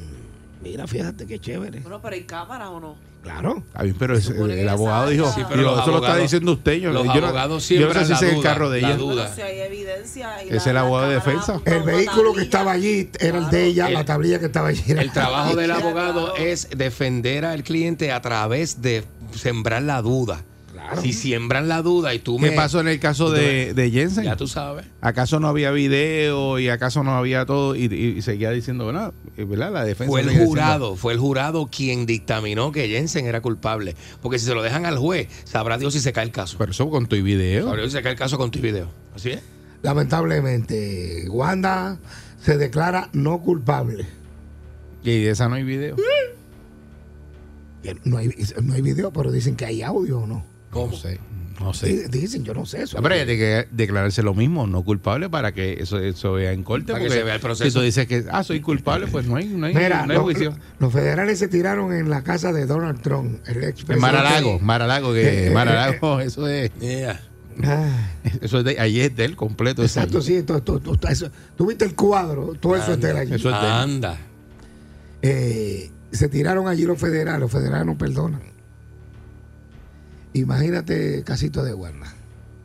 mira, 0.72 0.88
fíjate 0.88 1.26
qué 1.26 1.40
chévere. 1.40 1.80
Bueno, 1.82 2.02
pero 2.02 2.16
hay 2.16 2.24
cámaras 2.24 2.70
o 2.70 2.80
no. 2.80 2.96
Claro. 3.24 3.62
Bien, 3.82 3.96
pero 4.00 4.14
que 4.18 4.20
el 4.26 4.52
esa 4.60 4.72
abogado 4.72 5.10
dijo, 5.10 5.30
Sí, 5.34 5.42
pero 5.50 5.80
eso 5.82 5.92
lo 5.92 5.98
está 5.98 6.16
diciendo 6.16 6.54
usted. 6.54 6.74
Yo, 6.76 6.92
los 6.94 7.04
yo 7.08 7.16
no- 7.20 7.28
abogados 7.28 7.68
yo 7.68 7.88
no 7.88 7.94
sé 7.94 8.06
si 8.06 8.14
es 8.14 8.22
el 8.34 8.42
carro 8.42 8.70
de 8.70 8.82
la 8.82 8.88
ella. 8.90 8.98
duda. 8.98 9.34
Si 9.36 9.42
hay 9.42 9.60
evidencia. 9.60 10.44
y 10.46 10.50
Es 10.56 10.66
la- 10.66 10.72
el 10.72 10.78
abogado 10.78 11.10
de 11.10 11.16
defensa. 11.16 11.60
El 11.66 11.84
vehículo 11.84 12.34
que 12.34 12.42
estaba 12.44 12.72
allí 12.72 13.10
era 13.20 13.38
el 13.40 13.50
de 13.50 13.66
ella, 13.66 13.88
El- 13.88 13.96
la 13.96 14.06
tablilla 14.06 14.40
que 14.40 14.46
estaba 14.46 14.70
allí. 14.70 14.82
era 14.88 15.02
El 15.02 15.12
trabajo 15.12 15.56
del 15.56 15.66
Claro. 15.72 15.88
abogado 15.88 16.36
es 16.38 16.70
defender 16.76 17.44
al 17.44 17.64
cliente 17.64 18.12
a 18.14 18.22
través 18.22 18.82
de 18.82 19.04
sembrar 19.36 19.82
la 19.82 20.02
duda. 20.02 20.42
Claro. 20.88 21.02
Si 21.02 21.12
siembran 21.12 21.68
la 21.68 21.82
duda 21.82 22.14
y 22.14 22.20
tú 22.20 22.38
¿Qué 22.38 22.52
me... 22.52 22.56
pasó 22.56 22.80
en 22.80 22.88
el 22.88 23.00
caso 23.00 23.30
de, 23.30 23.74
de 23.74 23.92
Jensen? 23.92 24.24
Ya 24.24 24.38
tú 24.38 24.48
sabes. 24.48 24.86
¿Acaso 25.02 25.40
no 25.40 25.48
había 25.50 25.72
video 25.72 26.60
y 26.60 26.70
acaso 26.70 27.04
no 27.04 27.16
había 27.18 27.46
todo? 27.46 27.76
Y, 27.76 28.22
seguía 28.22 28.52
diciendo, 28.52 28.86
¿verdad? 28.86 29.14
¿verdad? 29.36 29.72
La 29.74 29.84
defensa. 29.84 30.10
Fue 30.10 30.22
el 30.22 30.28
diciendo- 30.28 30.50
jurado, 30.50 30.96
fue 30.96 31.12
el 31.14 31.20
jurado 31.20 31.68
quien 31.68 32.06
dictaminó 32.06 32.72
que 32.72 32.88
Jensen 32.88 33.26
era 33.26 33.42
culpable. 33.42 33.96
Porque 34.22 34.40
si 34.40 34.46
se 34.46 34.54
lo 34.56 34.62
dejan 34.64 34.86
al 34.86 34.98
juez, 34.98 35.28
sabrá 35.44 35.78
Dios 35.78 35.94
si 35.94 36.00
se 36.00 36.14
cae 36.14 36.24
el 36.26 36.32
caso. 36.32 36.58
Pero 36.58 36.72
eso 36.72 36.90
con 36.90 37.08
tu 37.08 37.18
video. 37.18 37.66
Sabrá 37.66 37.82
Dios 37.82 37.92
si 37.92 37.98
se 37.98 38.04
cae 38.04 38.14
el 38.14 38.18
caso 38.18 38.38
con 38.38 38.50
tu 38.52 38.60
video. 38.60 38.88
Así 39.14 39.32
es. 39.32 39.42
Lamentablemente, 39.82 41.26
Wanda 41.30 42.00
se 42.42 42.58
declara 42.58 43.10
no 43.14 43.40
culpable. 43.42 44.06
Y 45.04 45.24
de 45.24 45.30
esa 45.32 45.50
no 45.50 45.56
hay 45.56 45.64
video. 45.64 45.96
No 48.04 48.18
hay, 48.18 48.30
no 48.62 48.74
hay 48.74 48.82
video, 48.82 49.12
pero 49.12 49.32
dicen 49.32 49.56
que 49.56 49.66
hay 49.66 49.82
audio 49.82 50.20
o 50.20 50.28
no. 50.28 50.44
¿Cómo? 50.72 50.92
No 50.92 50.98
sé. 50.98 51.20
No 51.60 51.74
sé. 51.74 51.88
Di- 51.88 52.20
Dicen, 52.20 52.44
yo 52.44 52.54
no 52.54 52.68
sé 52.68 52.84
eso. 52.84 53.02
Pero 53.02 53.16
hay 53.16 53.26
que 53.26 53.68
declararse 53.72 54.22
lo 54.22 54.36
mismo, 54.36 54.68
no 54.68 54.84
culpable, 54.84 55.28
para 55.28 55.54
que 55.54 55.82
eso, 55.82 55.98
eso 55.98 56.34
vea 56.34 56.52
en 56.52 56.62
corte. 56.64 56.92
Para 56.92 57.04
que 57.04 57.10
se 57.10 57.24
vea 57.24 57.34
el 57.36 57.42
proceso. 57.42 57.68
Si 57.70 57.74
tú 57.74 57.82
dices 57.82 58.06
que, 58.06 58.26
ah, 58.32 58.44
soy 58.44 58.60
culpable, 58.62 59.08
pues 59.08 59.26
no 59.26 59.38
hay, 59.38 59.48
no 59.48 59.66
hay, 59.66 59.74
Mira, 59.74 60.06
no 60.06 60.14
hay 60.14 60.20
juicio. 60.20 60.56
los 60.78 60.94
federales 60.94 61.40
se 61.40 61.48
tiraron 61.48 61.94
en 61.94 62.12
la 62.12 62.24
casa 62.24 62.54
de 62.54 62.68
Donald 62.68 63.02
Trump, 63.02 63.40
el 63.48 63.64
ex 63.64 63.84
En 63.90 64.00
Maralago, 64.00 64.60
Maralago, 64.60 65.14
que 65.14 65.22
Eh, 65.28 65.48
eh, 65.48 65.50
Maralago, 65.52 66.20
eso 66.20 66.48
es, 66.48 66.72
Yeah. 66.80 67.22
Ah, 67.64 68.12
eso 68.40 68.60
es 68.60 68.66
de, 68.66 68.80
ahí 68.80 69.00
es 69.00 69.16
de 69.16 69.26
él 69.26 69.36
completo. 69.36 69.82
exacto, 69.82 70.22
sí. 70.22 70.44
Tú, 70.44 70.62
tú- 70.62 70.80
tú- 70.80 71.66
viste 71.66 71.86
el 71.86 71.96
cuadro, 71.96 72.54
todo 72.60 72.76
eso 72.76 72.94
es 72.94 73.02
de 73.02 73.10
él 73.10 73.18
allí. 73.18 73.34
Eso 73.34 73.50
es 73.50 73.60
de 73.60 73.66
él. 73.66 73.74
Anda. 73.74 74.18
Eh, 75.24 75.90
se 76.12 76.30
tiraron 76.30 76.68
allí 76.68 76.84
los 76.84 77.00
federales, 77.00 77.40
los 77.42 77.52
federales 77.52 77.86
no 77.88 77.98
perdonan. 77.98 78.42
Imagínate 80.40 81.24
casito 81.24 81.64
de 81.64 81.74
Wanda. 81.74 82.14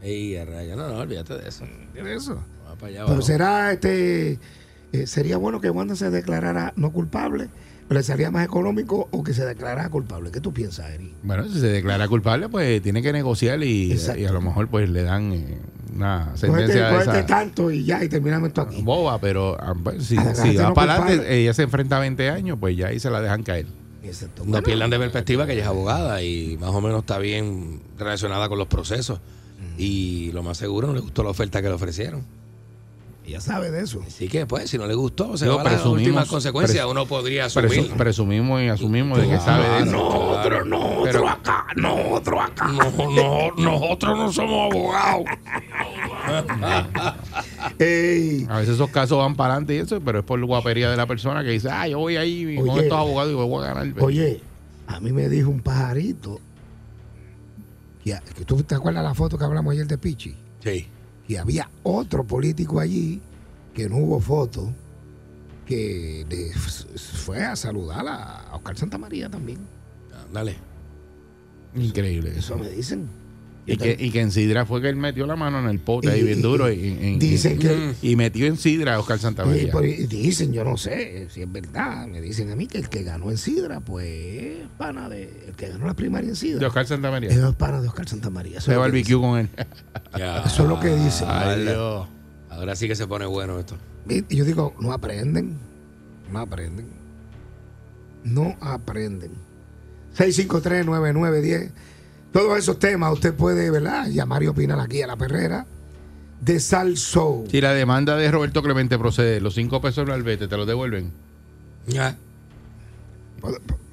Ey, 0.02 0.42
raya. 0.44 0.76
No, 0.76 0.88
no, 0.88 0.98
olvídate 0.98 1.38
de 1.38 1.48
eso. 1.48 1.64
¿Qué 1.94 2.00
es 2.00 2.22
eso? 2.22 2.34
Va 2.66 2.74
para 2.74 2.88
allá 2.88 3.00
Pero 3.00 3.06
abajo. 3.06 3.22
será 3.22 3.72
este 3.72 4.38
eh, 4.92 5.06
sería 5.06 5.38
bueno 5.38 5.60
que 5.60 5.70
Wanda 5.70 5.96
se 5.96 6.10
declarara 6.10 6.74
no 6.76 6.92
culpable, 6.92 7.48
pero 7.88 7.98
le 7.98 8.04
salía 8.04 8.30
más 8.30 8.44
económico 8.44 9.08
o 9.10 9.22
que 9.22 9.32
se 9.32 9.44
declarara 9.44 9.88
culpable. 9.88 10.30
¿Qué 10.30 10.40
tú 10.40 10.52
piensas, 10.52 10.90
Eri? 10.90 11.14
Bueno, 11.22 11.44
si 11.48 11.60
se 11.60 11.68
declara 11.68 12.08
culpable, 12.08 12.48
pues 12.50 12.82
tiene 12.82 13.00
que 13.00 13.12
negociar 13.12 13.62
y, 13.62 13.96
a 14.28 14.32
lo 14.32 14.42
mejor 14.42 14.68
pues 14.68 14.90
le 14.90 15.02
dan 15.02 15.32
eh, 15.32 15.58
una 15.94 16.36
sentencia 16.36 16.88
de 16.88 16.92
cógete 16.92 17.18
esa 17.18 17.26
tanto 17.26 17.70
y 17.70 17.84
ya, 17.84 18.04
y 18.04 18.08
terminamos 18.08 18.48
esto 18.48 18.62
aquí. 18.62 18.82
boba, 18.82 19.18
pero 19.18 19.56
ah, 19.58 19.74
pues, 19.82 20.04
si, 20.04 20.16
si 20.34 20.56
va 20.56 20.68
no 20.68 20.74
para 20.74 20.96
culpable. 20.96 21.12
adelante, 21.12 21.40
ella 21.40 21.54
se 21.54 21.62
enfrenta 21.62 21.96
a 21.96 22.00
20 22.00 22.28
años, 22.28 22.58
pues 22.60 22.76
ya 22.76 22.88
ahí 22.88 23.00
se 23.00 23.08
la 23.08 23.22
dejan 23.22 23.42
caer. 23.44 23.66
Exacto. 24.12 24.44
No 24.44 24.50
Bueno, 24.52 24.64
pierdan 24.64 24.90
de 24.90 24.98
perspectiva 24.98 25.46
que 25.46 25.52
ella 25.54 25.62
es 25.62 25.68
abogada 25.68 26.22
y 26.22 26.56
más 26.58 26.70
o 26.70 26.80
menos 26.80 27.00
está 27.00 27.18
bien 27.18 27.80
relacionada 27.98 28.48
con 28.48 28.58
los 28.58 28.68
procesos. 28.68 29.20
Y 29.78 30.30
lo 30.32 30.42
más 30.42 30.58
seguro 30.58 30.88
no 30.88 30.94
le 30.94 31.00
gustó 31.00 31.22
la 31.22 31.30
oferta 31.30 31.62
que 31.62 31.68
le 31.68 31.74
ofrecieron. 31.74 32.24
ella 33.24 33.40
sabe 33.40 33.70
de 33.70 33.84
eso. 33.84 34.02
Así 34.06 34.26
que, 34.28 34.46
pues, 34.46 34.68
si 34.68 34.76
no 34.78 34.86
le 34.86 34.94
gustó, 34.94 35.36
se 35.38 35.46
va 35.48 35.60
a 35.62 35.64
las 35.64 35.86
últimas 35.86 36.28
consecuencias. 36.28 36.84
Uno 36.86 37.06
podría 37.06 37.46
Presu- 37.46 37.64
asumir. 37.66 37.92
presumimos 37.96 38.60
y 38.62 38.68
asumimos 38.68 39.18
de 39.20 39.28
que 39.28 39.38
sabe 39.38 39.68
de 39.68 39.78
eso. 39.84 39.92
Nosotros, 39.92 40.66
nosotros 40.66 41.04
Pero- 41.04 41.28
acá, 41.28 41.66
nosotros 41.76 42.40
acá. 42.44 42.66
No, 42.68 43.10
no, 43.10 43.50
nosotros 43.56 44.18
no 44.18 44.32
somos 44.32 44.72
abogados. 44.74 45.24
Ey, 47.78 48.46
A 48.48 48.58
veces 48.58 48.74
esos 48.74 48.90
casos 48.90 49.18
van 49.18 49.34
para 49.36 49.54
adelante 49.54 49.74
y 49.74 49.78
eso, 49.78 50.00
pero 50.00 50.20
es 50.20 50.24
por 50.24 50.44
guapería 50.44 50.90
de 50.90 50.96
la 50.96 51.06
persona 51.06 51.42
que 51.42 51.50
dice, 51.50 51.68
ah, 51.70 51.86
yo 51.88 51.98
voy 51.98 52.16
ahí 52.16 52.56
con 52.56 52.78
estos 52.78 52.98
abogados 52.98 53.32
y 53.32 53.34
voy 53.34 53.64
a 53.64 53.74
ganar. 53.74 53.94
oye, 54.02 54.40
a 54.86 55.00
mí 55.00 55.12
me 55.12 55.28
dijo 55.28 55.50
un 55.50 55.60
pajarito 55.60 56.40
que, 58.04 58.18
que 58.36 58.44
tú 58.44 58.62
te 58.62 58.74
acuerdas 58.74 59.04
la 59.04 59.14
foto 59.14 59.38
que 59.38 59.44
hablamos 59.44 59.72
ayer 59.72 59.86
de 59.86 59.98
Pichi, 59.98 60.34
Sí. 60.62 60.86
que 61.26 61.38
había 61.38 61.68
otro 61.82 62.24
político 62.24 62.80
allí 62.80 63.20
que 63.74 63.88
no 63.88 63.96
hubo 63.98 64.20
foto 64.20 64.72
que 65.66 66.26
le 66.28 66.48
f- 66.50 66.98
fue 66.98 67.42
a 67.44 67.54
saludar 67.56 68.06
a 68.08 68.54
Oscar 68.54 68.76
Santamaría 68.76 69.28
también. 69.30 69.58
Dale. 70.32 70.56
Increíble 71.74 72.30
Eso 72.30 72.54
eso. 72.54 72.58
me 72.58 72.68
dicen. 72.70 73.08
Y 73.64 73.76
que, 73.76 73.96
y 73.96 74.10
que 74.10 74.20
en 74.20 74.32
Sidra 74.32 74.66
fue 74.66 74.82
que 74.82 74.88
él 74.88 74.96
metió 74.96 75.24
la 75.24 75.36
mano 75.36 75.60
en 75.60 75.66
el 75.66 75.78
pote 75.78 76.10
ahí 76.10 76.20
Y- 76.20 76.24
bien 76.24 76.40
y- 76.40 76.42
duro. 76.42 76.72
y- 76.72 76.74
Y, 76.80 77.06
en- 77.12 77.18
dicen 77.20 77.52
y- 77.54 77.58
que- 77.58 77.94
y 78.02 78.16
metió 78.16 78.46
en 78.46 78.56
Sidra 78.56 78.96
a 78.96 78.98
Oscar 78.98 79.18
Y, 79.18 79.20
Santamaría. 79.20 79.70
pues, 79.70 80.00
y 80.00 80.06
dicen, 80.08 80.52
yo 80.52 80.64
no 80.64 80.76
sé 80.76 81.28
si 81.30 81.42
es 81.42 81.52
verdad, 81.52 82.08
me 82.08 82.20
dicen 82.20 82.50
a 82.50 82.56
mí 82.56 82.66
que 82.66 82.78
el 82.78 82.88
que 82.88 83.04
ganó 83.04 83.30
en 83.30 83.38
Sidra, 83.38 83.78
pues 83.78 84.06
es 84.08 84.56
pana 84.78 85.08
de. 85.08 85.30
El 85.46 85.54
que 85.54 85.68
ganó 85.68 85.86
la 85.86 85.94
primaria 85.94 86.26
en 86.26 86.34
De 86.34 86.40
Sidra 86.40 86.66
Oscar 86.66 86.86
Santamaría. 86.88 87.30
es 87.30 87.38
pana 87.54 87.80
de 87.80 87.86
Oscar 87.86 88.08
Santamaría. 88.08 88.58
Eso 88.58 88.66
Se 88.66 88.72
es 88.72 88.76
lo 88.76 88.82
que 88.82 88.88
barbecue 88.88 89.20
con 89.20 89.38
él. 89.38 89.48
Ya. 90.18 90.38
Eso 90.42 90.62
es 90.64 90.68
lo 90.68 90.80
que 90.80 90.96
dicen. 90.96 91.28
Ay, 91.30 91.62
Dios. 91.62 92.08
Ahora 92.50 92.74
sí 92.74 92.88
que 92.88 92.96
se 92.96 93.06
pone 93.06 93.26
bueno 93.26 93.60
esto. 93.60 93.76
Y 94.08 94.34
yo 94.34 94.44
digo, 94.44 94.74
no 94.80 94.92
aprenden, 94.92 95.56
no 96.32 96.40
aprenden, 96.40 96.86
no 98.24 98.56
aprenden. 98.60 99.30
653-9910. 100.18 101.70
Todos 102.32 102.58
esos 102.58 102.78
temas 102.78 103.12
usted 103.12 103.34
puede, 103.34 103.70
¿verdad? 103.70 104.08
Llamar 104.08 104.42
y 104.42 104.46
opinar 104.46 104.80
aquí 104.80 105.02
a 105.02 105.06
la 105.06 105.16
perrera 105.16 105.66
de 106.40 106.58
Sal 106.58 106.96
Soul. 106.96 107.48
Si 107.50 107.60
la 107.60 107.72
demanda 107.72 108.16
de 108.16 108.30
Roberto 108.30 108.62
Clemente 108.62 108.98
procede, 108.98 109.40
los 109.40 109.54
cinco 109.54 109.80
pesos 109.80 110.06
del 110.06 110.14
albete 110.14 110.48
te 110.48 110.56
los 110.56 110.66
devuelven. 110.66 111.12
Ya. 111.86 112.16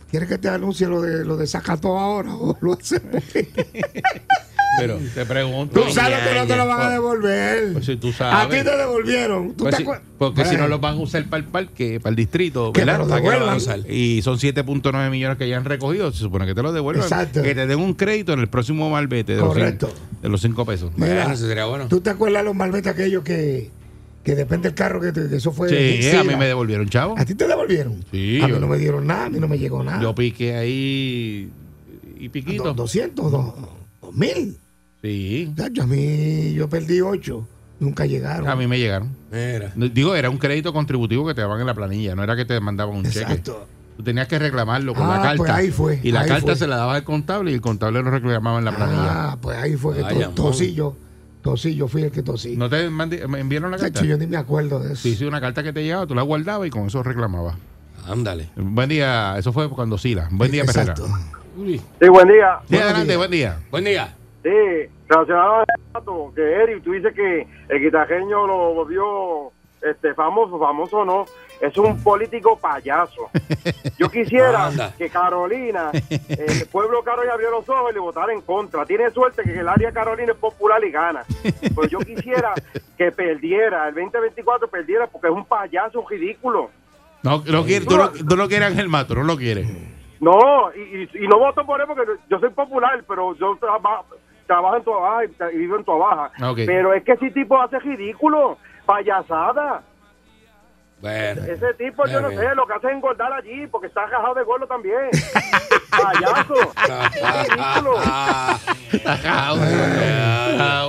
¿Quieres 0.09 0.29
que 0.29 0.37
te 0.37 0.49
anuncie 0.49 0.87
lo 0.87 1.01
de 1.01 1.25
lo 1.25 1.37
de 1.37 1.45
Zacató 1.45 1.99
ahora 1.99 2.33
o 2.33 2.57
lo 2.61 2.73
hacemos? 2.73 3.23
Pero 4.79 4.99
te 5.15 5.25
pregunto. 5.25 5.81
Tú 5.81 5.91
sabes 5.91 6.19
que 6.19 6.35
no 6.39 6.47
te 6.47 6.55
lo 6.55 6.67
van 6.67 6.81
a 6.81 6.89
devolver. 6.89 7.73
Pues 7.73 7.85
si 7.85 7.95
tú 7.97 8.09
a 8.09 8.13
sabes. 8.13 8.57
ti 8.59 8.63
te 8.69 8.75
devolvieron. 8.77 9.49
¿Tú 9.53 9.63
Pues 9.65 9.75
te 9.77 9.83
si- 9.83 9.89
porque 10.17 10.45
si 10.45 10.57
no 10.57 10.67
los 10.67 10.81
van 10.81 10.95
a 10.95 10.99
usar 10.99 11.23
para 11.29 11.43
el 11.43 11.49
parque, 11.49 11.99
para 11.99 12.09
el 12.11 12.15
distrito, 12.15 12.73
Que 12.73 12.81
¿verdad? 12.83 12.99
lo 12.99 13.07
¿Para 13.07 13.21
qué 13.21 13.27
lo 13.27 13.31
van 13.31 13.41
a 13.49 13.53
devuelvan. 13.55 13.79
usar? 13.79 13.91
Y 13.91 14.21
son 14.21 14.37
7.9 14.37 15.09
millones 15.09 15.37
que 15.37 15.47
ya 15.47 15.57
han 15.57 15.65
recogido. 15.65 16.11
Se 16.11 16.19
supone 16.19 16.45
que 16.45 16.53
te 16.55 16.61
los 16.61 16.73
devuelvan. 16.73 17.03
Exacto. 17.03 17.41
Que 17.41 17.55
te 17.55 17.65
den 17.67 17.79
un 17.79 17.93
crédito 17.93 18.33
en 18.33 18.39
el 18.39 18.47
próximo 18.49 18.89
malvete 18.89 19.33
de, 19.35 19.39
los, 19.39 19.47
Correcto. 19.49 19.87
cinco, 19.87 20.21
de 20.21 20.29
los 20.29 20.41
cinco 20.41 20.65
pesos. 20.65 20.91
Mira, 20.97 21.31
eso 21.33 21.47
sería 21.47 21.65
bueno. 21.65 21.87
¿Tú 21.87 22.01
te 22.01 22.09
acuerdas 22.09 22.41
de 22.43 22.45
los 22.45 22.55
malbetes 22.55 22.91
aquellos 22.91 23.23
que, 23.23 23.69
que 24.23 24.35
depende 24.35 24.67
del 24.69 24.75
carro 24.75 24.99
que, 24.99 25.11
te- 25.13 25.29
que 25.29 25.37
eso 25.37 25.51
fue? 25.53 25.69
Sí, 25.69 26.09
a 26.15 26.23
mí 26.25 26.35
me 26.35 26.47
devolvieron, 26.47 26.89
chavo. 26.89 27.15
¿A 27.17 27.23
ti 27.23 27.33
te 27.35 27.47
devolvieron? 27.47 28.03
Sí, 28.11 28.39
A 28.41 28.47
mí 28.47 28.53
yo- 28.53 28.59
no 28.59 28.67
me 28.67 28.77
dieron 28.77 29.07
nada, 29.07 29.25
a 29.25 29.29
mí 29.29 29.39
no 29.39 29.47
me 29.47 29.57
llegó 29.57 29.81
nada. 29.83 30.01
Yo 30.01 30.13
piqué 30.13 30.55
ahí 30.57 31.49
y 32.19 32.27
piquito. 32.29 32.63
Do- 32.65 32.73
200, 32.73 33.31
dos, 33.31 33.53
dos 34.01 34.13
mil. 34.15 34.57
Sí. 35.01 35.51
Chacho, 35.55 35.83
A 35.83 35.87
mí 35.87 36.53
yo 36.53 36.67
perdí 36.69 37.01
8. 37.01 37.47
Nunca 37.79 38.05
llegaron. 38.05 38.47
A 38.49 38.55
mí 38.55 38.67
me 38.67 38.77
llegaron. 38.77 39.15
Mira. 39.31 39.71
Digo, 39.75 40.13
era 40.15 40.29
un 40.29 40.37
crédito 40.37 40.73
contributivo 40.73 41.25
que 41.25 41.33
te 41.33 41.41
daban 41.41 41.61
en 41.61 41.67
la 41.67 41.73
planilla, 41.73 42.13
no 42.15 42.23
era 42.23 42.35
que 42.35 42.43
te 42.43 42.59
mandaban 42.59 42.95
un 42.97 43.03
cheque. 43.05 43.19
Exacto. 43.21 43.65
Tú 43.95 44.03
tenías 44.03 44.27
que 44.27 44.37
reclamarlo 44.39 44.93
con 44.93 45.03
Ah, 45.05 45.15
la 45.17 45.21
carta. 45.21 45.37
pues 45.37 45.49
ahí 45.51 45.71
fue, 45.71 45.99
Y 46.03 46.11
la 46.11 46.21
ahí 46.21 46.27
carta 46.27 46.47
fue. 46.47 46.55
se 46.57 46.67
la 46.67 46.75
daba 46.77 46.95
al 46.95 47.03
contable 47.05 47.51
y 47.51 47.53
el 47.53 47.61
contable 47.61 48.01
lo 48.03 48.11
reclamaba 48.11 48.59
en 48.59 48.65
la 48.65 48.75
planilla. 48.75 49.31
Ah, 49.31 49.37
pues 49.41 49.57
ahí 49.57 49.75
fue 49.75 49.95
que 49.95 50.01
Vaya, 50.01 50.27
to- 50.29 50.43
tosí 50.43 50.73
yo. 50.73 50.95
Tosí, 51.41 51.73
yo 51.73 51.87
fui 51.87 52.03
el 52.03 52.11
que 52.11 52.21
tosí. 52.21 52.57
¿No 52.57 52.69
te 52.69 52.89
me 52.89 53.39
enviaron 53.39 53.71
la 53.71 53.77
carta? 53.77 54.03
Yo 54.03 54.17
ni 54.17 54.27
me 54.27 54.35
acuerdo 54.35 54.79
de 54.81 54.91
eso. 54.93 55.01
Sí, 55.03 55.15
sí, 55.15 55.23
una 55.23 55.39
carta 55.39 55.63
que 55.63 55.71
te 55.71 55.81
llegaba, 55.81 56.05
tú 56.05 56.13
la 56.13 56.21
guardabas 56.21 56.67
y 56.67 56.69
con 56.69 56.87
eso 56.87 57.01
reclamabas. 57.01 57.55
Ándale. 58.05 58.49
Buen 58.57 58.89
día, 58.89 59.37
eso 59.37 59.53
fue 59.53 59.69
cuando 59.69 59.97
Sila. 59.97 60.27
Buen 60.31 60.51
día, 60.51 60.65
Perrera. 60.65 60.91
Exacto. 60.93 61.07
Uy. 61.57 61.79
Sí, 62.01 62.07
buen 62.09 62.27
día. 62.27 62.59
Sí, 62.67 62.73
Buenos 62.75 62.89
adelante, 62.89 63.15
buen 63.17 63.31
día. 63.31 63.59
Buen 63.71 63.83
día. 63.85 64.15
Sí, 64.43 64.89
relacionado 65.07 65.63
dato 65.93 66.31
que 66.35 66.41
Eric, 66.41 66.83
tú 66.83 66.91
dices 66.93 67.13
que 67.13 67.45
el 67.67 67.79
guitarreño 67.81 68.47
lo 68.47 68.73
volvió 68.73 69.51
este, 69.81 70.13
famoso, 70.13 70.57
famoso 70.59 71.03
no, 71.03 71.25
es 71.59 71.77
un 71.77 72.01
político 72.01 72.57
payaso. 72.57 73.29
Yo 73.97 74.09
quisiera 74.11 74.67
Anda. 74.67 74.93
que 74.97 75.09
Carolina, 75.09 75.91
el 76.29 76.67
pueblo 76.71 77.03
Carolina 77.03 77.33
abrió 77.33 77.51
los 77.51 77.67
ojos 77.67 77.91
y 77.91 77.93
le 77.95 77.99
votara 77.99 78.31
en 78.31 78.41
contra. 78.41 78.85
Tiene 78.85 79.09
suerte 79.11 79.43
que 79.43 79.59
el 79.59 79.67
área 79.67 79.91
Carolina 79.91 80.31
es 80.31 80.37
popular 80.37 80.81
y 80.85 80.91
gana. 80.91 81.23
Pero 81.61 81.85
yo 81.87 81.99
quisiera 81.99 82.53
que 82.97 83.11
perdiera, 83.11 83.89
el 83.89 83.95
2024 83.95 84.69
perdiera 84.69 85.07
porque 85.07 85.27
es 85.27 85.33
un 85.33 85.45
payaso 85.45 86.05
ridículo. 86.09 86.69
No, 87.23 87.43
no 87.45 87.65
quiere, 87.65 87.85
tú, 87.85 87.97
no, 87.97 88.09
tú 88.11 88.37
no 88.37 88.47
quieres 88.47 88.69
Ángel 88.69 88.87
Mato, 88.87 89.15
no 89.15 89.23
lo 89.23 89.35
quieres. 89.35 89.67
No, 90.21 90.69
y, 90.75 91.03
y- 91.03 91.23
y 91.25 91.27
no 91.27 91.39
voto 91.39 91.65
por 91.65 91.79
él 91.79 91.87
porque 91.87 92.03
yo 92.29 92.39
soy 92.39 92.49
popular, 92.49 93.01
pero 93.07 93.35
yo 93.35 93.57
traba- 94.49 94.71
trabajo 94.71 94.77
en 94.77 94.83
Toa 94.83 94.99
Baja 94.99 95.51
y, 95.53 95.57
vivo 95.57 95.77
en 95.77 95.83
Toa 95.85 95.97
Baja. 95.97 96.49
Ok. 96.51 96.59
Pero 96.65 96.93
es 96.93 97.03
que 97.03 97.13
ese 97.13 97.29
tipo 97.31 97.61
hace 97.61 97.79
ridículo, 97.79 98.57
payasada. 98.85 99.83
Bueno. 101.01 101.43
Ese 101.43 101.73
tipo, 101.75 102.05
yo 102.07 102.19
no 102.19 102.27
bien. 102.29 102.41
sé, 102.41 102.55
lo 102.55 102.65
que 102.67 102.73
hace 102.73 102.87
es 102.87 102.93
engordar 102.93 103.31
allí 103.31 103.67
porque 103.67 103.87
está 103.87 104.05
rajado 104.07 104.33
de 104.33 104.43
gordo 104.43 104.67
también. 104.67 105.09
Payaso. 105.89 106.55
Ridículo. 107.47 107.93
Ah, 108.03 108.59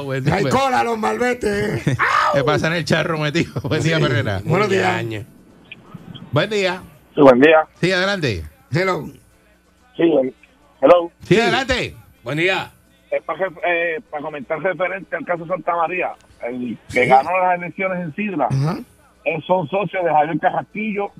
bueno. 0.04 0.26
Ah. 0.30 0.36
Hay 0.36 0.44
cola 0.46 0.82
los 0.82 0.98
malbetes. 0.98 1.84
¿Qué 2.34 2.44
pasa 2.44 2.66
en 2.68 2.72
el 2.74 2.84
charro 2.84 3.18
metido? 3.18 3.60
Buen 3.62 3.82
día, 3.82 4.00
Perrera. 4.00 4.40
Buenos 4.44 4.68
días. 4.68 5.04
Buen 6.32 6.50
día. 6.50 6.82
Sí, 7.14 7.20
buen 7.20 7.40
día. 7.40 7.66
Sí, 7.80 7.92
adelante. 7.92 8.44
Hello. 8.72 9.04
Sí, 9.96 10.08
buen- 10.10 10.34
hello. 10.80 11.10
Sí, 11.22 11.40
adelante. 11.40 11.96
Buen 12.24 12.38
día. 12.38 12.70
Es 13.10 13.22
para, 13.24 13.46
eh, 13.66 14.00
para 14.08 14.22
comentar 14.22 14.60
referente 14.60 15.16
al 15.16 15.24
caso 15.24 15.46
Santa 15.46 15.74
María, 15.74 16.12
el 16.46 16.78
que 16.92 17.06
ganó 17.06 17.30
las 17.42 17.56
elecciones 17.58 17.98
en 18.04 18.14
Sidra, 18.14 18.46
Ajá. 18.50 18.78
eh, 19.24 19.38
son 19.46 19.68
socios 19.68 20.04
de 20.04 20.10
Javier 20.10 20.38
Carrasquillo, 20.38 21.10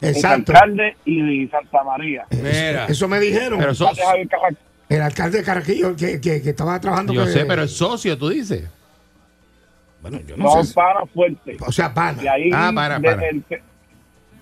el 0.00 0.24
alcalde 0.26 0.96
y 1.04 1.44
de 1.44 1.50
Santa 1.50 1.84
María. 1.84 2.24
Mira. 2.30 2.86
Eso 2.86 3.06
me 3.06 3.20
dijeron. 3.20 3.58
Pero 3.60 3.72
Carrasquillo. 3.74 4.56
El 4.88 5.02
alcalde 5.02 5.38
de 5.38 5.44
Carraquillo 5.44 5.94
que, 5.94 6.20
que, 6.20 6.42
que 6.42 6.50
estaba 6.50 6.80
trabajando. 6.80 7.12
yo 7.12 7.24
que- 7.24 7.30
sé, 7.30 7.44
pero 7.44 7.62
es 7.62 7.76
socio, 7.76 8.18
tú 8.18 8.28
dices. 8.30 8.68
Bueno, 10.02 10.18
yo 10.26 10.36
no 10.36 10.64
sé. 10.64 10.74
para 10.74 11.04
fuerte. 11.06 11.56
O 11.64 11.70
sea, 11.70 11.92
pana. 11.94 12.22
Y 12.22 12.26
ahí 12.26 12.50
Ah, 12.52 12.72
para, 12.74 12.98
para. 12.98 13.28
El, 13.28 13.44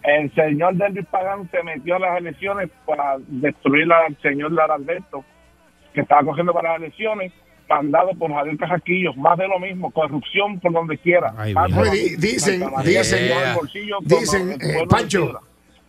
el 0.05 0.35
señor 0.35 0.75
Delvis 0.77 1.05
Pagán 1.07 1.51
se 1.51 1.63
metió 1.65 1.97
a 1.97 1.99
las 1.99 2.19
elecciones 2.19 2.71
para 2.87 3.17
destruir 3.27 3.93
al 3.93 4.17
señor 4.23 4.53
Lara 4.53 4.75
Alberto, 4.77 5.25
que 5.95 6.01
estaba 6.03 6.23
cogiendo 6.25 6.53
para 6.53 6.73
las 6.73 6.83
elecciones, 6.83 7.33
mandado 7.69 8.11
por 8.19 8.33
Javier 8.33 8.57
Carrasquillo, 8.57 9.13
más 9.15 9.37
de 9.39 9.47
lo 9.49 9.59
mismo, 9.59 9.91
corrupción 9.91 10.59
por 10.61 10.73
donde 10.73 10.97
quiera. 10.99 11.35
Ay, 11.37 11.55
Oye, 11.77 12.17
dicen- 12.17 12.63
dicen- 12.85 13.29
dicen, 14.05 14.53
eh, 14.61 14.85
Pancho. 14.89 15.33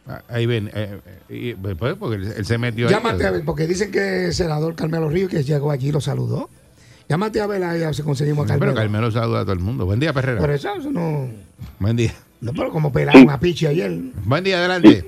Ah, 0.07 0.21
Ahí 0.29 0.45
ven. 0.47 0.69
eh, 0.73 0.97
eh, 1.29 1.53
y, 1.53 1.53
pues, 1.53 1.95
porque 1.95 2.15
él, 2.15 2.43
se 2.45 2.57
metió 2.57 2.87
ahí. 2.87 2.93
Llámate 2.93 3.27
a 3.27 3.31
ver, 3.31 3.45
porque 3.45 3.67
dicen 3.67 3.91
que 3.91 4.25
el 4.25 4.33
senador 4.33 4.73
Carmelo 4.75 5.07
Ríos, 5.07 5.29
que 5.29 5.43
llegó 5.43 5.69
allí, 5.71 5.91
lo 5.91 6.01
saludó. 6.01 6.49
Llámate 7.07 7.41
a 7.41 7.47
ver 7.47 7.63
ahí 7.63 7.81
a 7.83 7.87
ver 7.87 7.95
si 7.95 8.01
conseguimos 8.01 8.45
a 8.49 8.53
Pero 8.55 8.73
Carmelo. 8.73 8.75
Carmelo 8.75 9.11
saluda 9.11 9.41
a 9.41 9.43
todo 9.43 9.53
el 9.53 9.59
mundo. 9.59 9.85
Buen 9.85 9.99
día, 9.99 10.11
Perrera. 10.11 10.41
Pero 10.41 10.53
eso, 10.53 10.73
eso 10.75 10.89
no. 10.91 11.27
Buen 11.79 11.95
día. 11.95 12.13
No, 12.41 12.53
pero 12.53 12.71
como 12.71 12.91
pelaron 12.91 13.29
a 13.29 13.39
Pichi 13.39 13.67
ayer. 13.67 13.91
Buen 14.25 14.43
día, 14.43 14.57
adelante. 14.57 15.05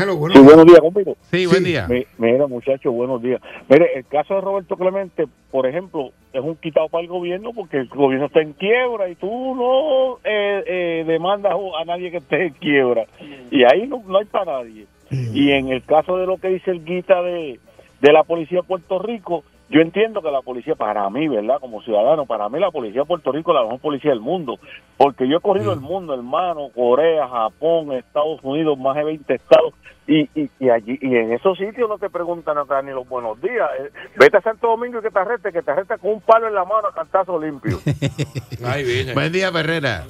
Hello, 0.00 0.16
bueno. 0.16 0.34
Sí, 0.36 0.40
buenos 0.42 0.66
días, 0.66 0.80
compito. 0.80 1.16
Sí, 1.30 1.46
buen 1.46 1.64
día. 1.64 1.86
Mi- 1.88 2.06
Mira, 2.18 2.46
muchachos, 2.46 2.92
buenos 2.94 3.20
días. 3.22 3.40
Mire, 3.68 3.90
el 3.96 4.06
caso 4.06 4.34
de 4.34 4.40
Roberto 4.40 4.76
Clemente, 4.76 5.24
por 5.50 5.66
ejemplo, 5.66 6.10
es 6.32 6.40
un 6.40 6.56
quitado 6.56 6.88
para 6.88 7.02
el 7.02 7.08
gobierno 7.08 7.50
porque 7.54 7.78
el 7.78 7.88
gobierno 7.88 8.26
está 8.26 8.40
en 8.40 8.52
quiebra 8.52 9.08
y 9.08 9.14
tú 9.16 9.26
no 9.54 10.18
eh, 10.24 10.62
eh, 10.66 11.04
demandas 11.06 11.52
a 11.80 11.84
nadie 11.84 12.10
que 12.10 12.18
esté 12.18 12.46
en 12.46 12.52
quiebra. 12.54 13.06
Y 13.50 13.64
ahí 13.64 13.86
no, 13.88 14.02
no 14.06 14.18
hay 14.18 14.26
para 14.26 14.58
nadie. 14.62 14.86
Y 15.10 15.50
en 15.52 15.68
el 15.68 15.82
caso 15.84 16.16
de 16.18 16.26
lo 16.26 16.36
que 16.36 16.48
dice 16.48 16.70
el 16.70 16.84
guita 16.84 17.22
de, 17.22 17.58
de 18.00 18.12
la 18.12 18.24
policía 18.24 18.60
de 18.60 18.66
Puerto 18.66 18.98
Rico, 18.98 19.42
yo 19.70 19.80
entiendo 19.80 20.22
que 20.22 20.30
la 20.30 20.40
policía, 20.40 20.74
para 20.74 21.08
mí, 21.10 21.28
¿verdad? 21.28 21.58
Como 21.60 21.82
ciudadano, 21.82 22.24
para 22.24 22.48
mí 22.48 22.58
la 22.58 22.70
policía 22.70 23.02
de 23.02 23.06
Puerto 23.06 23.32
Rico 23.32 23.50
es 23.50 23.56
la 23.56 23.64
mejor 23.64 23.80
policía 23.80 24.10
del 24.10 24.20
mundo. 24.20 24.58
Porque 24.96 25.28
yo 25.28 25.36
he 25.36 25.40
corrido 25.40 25.72
el 25.72 25.80
mundo, 25.80 26.14
hermano, 26.14 26.70
Corea, 26.74 27.28
Japón, 27.28 27.92
Estados 27.92 28.40
Unidos, 28.42 28.78
más 28.78 28.96
de 28.96 29.04
20 29.04 29.34
estados. 29.34 29.74
Y, 30.06 30.22
y, 30.34 30.50
y 30.58 30.70
allí 30.70 30.98
y 31.02 31.14
en 31.14 31.32
esos 31.34 31.58
sitios 31.58 31.86
no 31.86 31.98
te 31.98 32.08
preguntan 32.08 32.56
acá 32.56 32.80
ni 32.80 32.92
los 32.92 33.06
buenos 33.06 33.38
días. 33.42 33.68
Eh, 33.78 33.90
Vete 34.18 34.38
a 34.38 34.40
Santo 34.40 34.68
Domingo 34.68 35.00
y 35.00 35.02
que 35.02 35.10
te 35.10 35.18
arreste, 35.18 35.52
que 35.52 35.60
te 35.60 35.70
arreste 35.70 35.98
con 35.98 36.12
un 36.12 36.20
palo 36.22 36.48
en 36.48 36.54
la 36.54 36.64
mano 36.64 36.88
a 36.88 36.94
cantazo 36.94 37.38
limpio. 37.38 37.78
Ay, 38.64 38.84
Virgen. 38.84 39.14
Buen 39.14 39.32
día, 39.32 39.52
Perrera. 39.52 40.04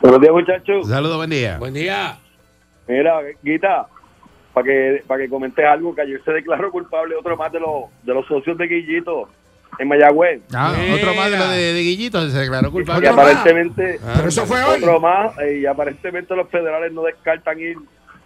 Buenos 0.00 0.20
días, 0.20 0.32
muchachos. 0.32 0.88
Saludos, 0.88 1.16
buen 1.16 1.30
día. 1.30 1.58
Buen 1.58 1.74
día. 1.74 2.16
Mira, 2.86 3.20
Guita, 3.42 3.88
para 4.54 4.64
que, 4.66 5.02
para 5.06 5.22
que 5.22 5.28
comentes 5.28 5.64
algo, 5.64 5.94
que 5.94 6.02
ayer 6.02 6.20
se 6.24 6.32
declaró 6.32 6.70
culpable 6.70 7.14
otro 7.16 7.36
más 7.36 7.52
de 7.52 7.60
los, 7.60 7.84
de 8.02 8.14
los 8.14 8.26
socios 8.26 8.56
de 8.58 8.66
Guillito 8.66 9.28
en 9.78 9.88
Mayagüez. 9.88 10.42
Ah, 10.52 10.74
otro 10.94 11.14
más 11.14 11.30
de 11.30 11.38
lo 11.38 11.48
de, 11.48 11.72
de 11.72 11.80
Guillito 11.82 12.28
se 12.28 12.38
declaró 12.38 12.68
Y 12.68 12.72
culpable. 12.72 13.10
Más. 13.12 13.18
aparentemente, 13.18 14.00
Pero 14.16 14.28
eso 14.28 14.46
fue 14.46 14.62
hoy. 14.64 14.78
otro 14.82 15.00
más, 15.00 15.38
eh, 15.38 15.60
y 15.62 15.66
aparentemente 15.66 16.34
los 16.36 16.48
federales 16.50 16.92
no 16.92 17.02
descartan 17.02 17.58
ir 17.60 17.76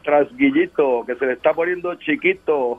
tras 0.03 0.27
Guillito, 0.37 1.05
que 1.07 1.15
se 1.17 1.25
le 1.27 1.33
está 1.35 1.53
poniendo 1.55 1.95
chiquito. 1.97 2.79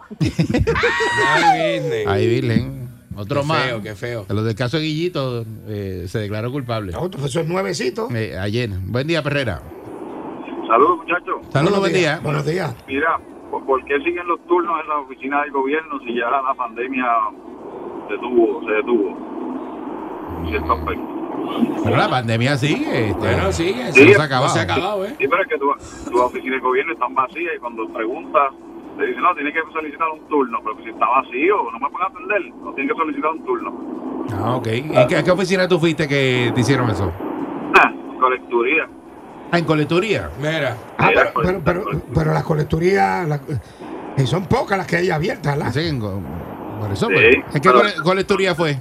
Ay, 2.07 2.27
Virgen. 2.27 2.85
Otro 3.15 3.41
Qué 3.41 3.47
más. 3.47 3.63
feo, 3.63 3.81
qué 3.81 3.95
feo. 3.95 4.25
De 4.25 4.33
los 4.33 4.43
del 4.45 4.55
caso 4.55 4.77
de 4.77 4.83
Guillito 4.83 5.45
eh, 5.67 6.05
se 6.07 6.19
declaró 6.19 6.51
culpable. 6.51 6.93
Otro, 6.97 7.25
esos 7.25 7.47
nuevecitos. 7.47 8.13
Eh, 8.13 8.37
ayer. 8.37 8.69
Buen 8.81 9.07
día, 9.07 9.23
Perrera. 9.23 9.61
Saludos, 10.67 10.97
muchachos. 10.97 11.35
Saludos, 11.51 11.79
buen 11.79 11.93
día. 11.93 12.19
Buenos 12.21 12.45
días. 12.45 12.75
Mira, 12.87 13.17
¿por 13.63 13.83
qué 13.85 13.99
siguen 13.99 14.27
los 14.27 14.39
turnos 14.47 14.81
en 14.81 14.87
la 14.89 14.97
oficina 14.99 15.41
del 15.41 15.51
gobierno 15.51 15.99
si 15.99 16.15
ya 16.15 16.29
la 16.29 16.53
pandemia 16.53 17.05
detuvo, 18.09 18.61
se 18.65 18.71
detuvo? 18.71 19.17
En 20.43 20.49
cierto 20.49 20.73
aspecto. 20.73 21.15
Pero 21.83 21.95
la 21.97 22.09
pandemia 22.09 22.57
sigue. 22.57 23.09
este, 23.09 23.19
Bueno, 23.19 23.51
sigue. 23.51 23.91
Sí, 23.91 24.05
No 24.05 24.13
se 24.13 24.21
ha 24.21 24.25
acabado. 24.25 24.49
Se 24.49 24.59
ha 24.59 24.63
acabado, 24.63 25.05
¿eh? 25.05 25.15
Sí, 25.19 25.27
pero 25.27 25.41
es 25.41 25.47
que 25.47 25.57
tu, 25.57 26.11
tu 26.11 26.21
oficina 26.21 26.53
del 26.53 26.61
gobierno 26.61 26.93
están 26.93 27.13
vacías 27.13 27.53
y 27.55 27.59
cuando 27.59 27.87
preguntas, 27.89 28.51
te 28.97 29.05
dicen, 29.05 29.21
no, 29.21 29.35
tienes 29.35 29.53
que 29.53 29.59
solicitar 29.73 30.07
un 30.09 30.27
turno, 30.27 30.59
pero 30.63 30.77
si 30.83 30.89
está 30.89 31.05
vacío, 31.07 31.57
no 31.71 31.79
me 31.79 31.89
pueden 31.89 32.07
atender, 32.07 32.53
no 32.63 32.73
tienes 32.73 32.93
que 32.93 32.97
solicitar 32.99 33.31
un 33.31 33.45
turno. 33.45 33.73
Ah, 34.33 34.55
ok. 34.55 34.67
¿En 34.67 35.07
qué, 35.07 35.17
a 35.17 35.23
qué 35.23 35.31
oficina 35.31 35.67
tú 35.67 35.79
fuiste 35.79 36.07
que 36.07 36.51
te 36.55 36.61
hicieron 36.61 36.89
eso? 36.89 37.11
Ah, 37.75 37.91
colecturía. 38.19 38.87
Ah, 39.51 39.59
en 39.59 39.65
colecturía. 39.65 40.29
Mira. 40.39 40.75
Ah, 40.97 41.11
pero, 41.13 41.31
pero, 41.43 41.61
pero, 41.63 42.01
pero 42.13 42.33
las 42.33 42.43
colecturías, 42.43 43.27
la- 43.27 43.39
Y 44.17 44.25
son 44.25 44.45
pocas 44.45 44.77
las 44.77 44.87
que 44.87 44.97
hay 44.97 45.09
abiertas, 45.09 45.57
¿verdad? 45.57 45.73
Sí, 45.73 45.99
con- 45.99 46.23
por 46.79 46.91
eso, 46.91 47.07
Sí, 47.07 47.13
pues. 47.13 47.35
¿En 47.55 47.61
qué 47.61 47.69
cole- 47.71 47.93
colecturía 48.03 48.55
fue? 48.55 48.79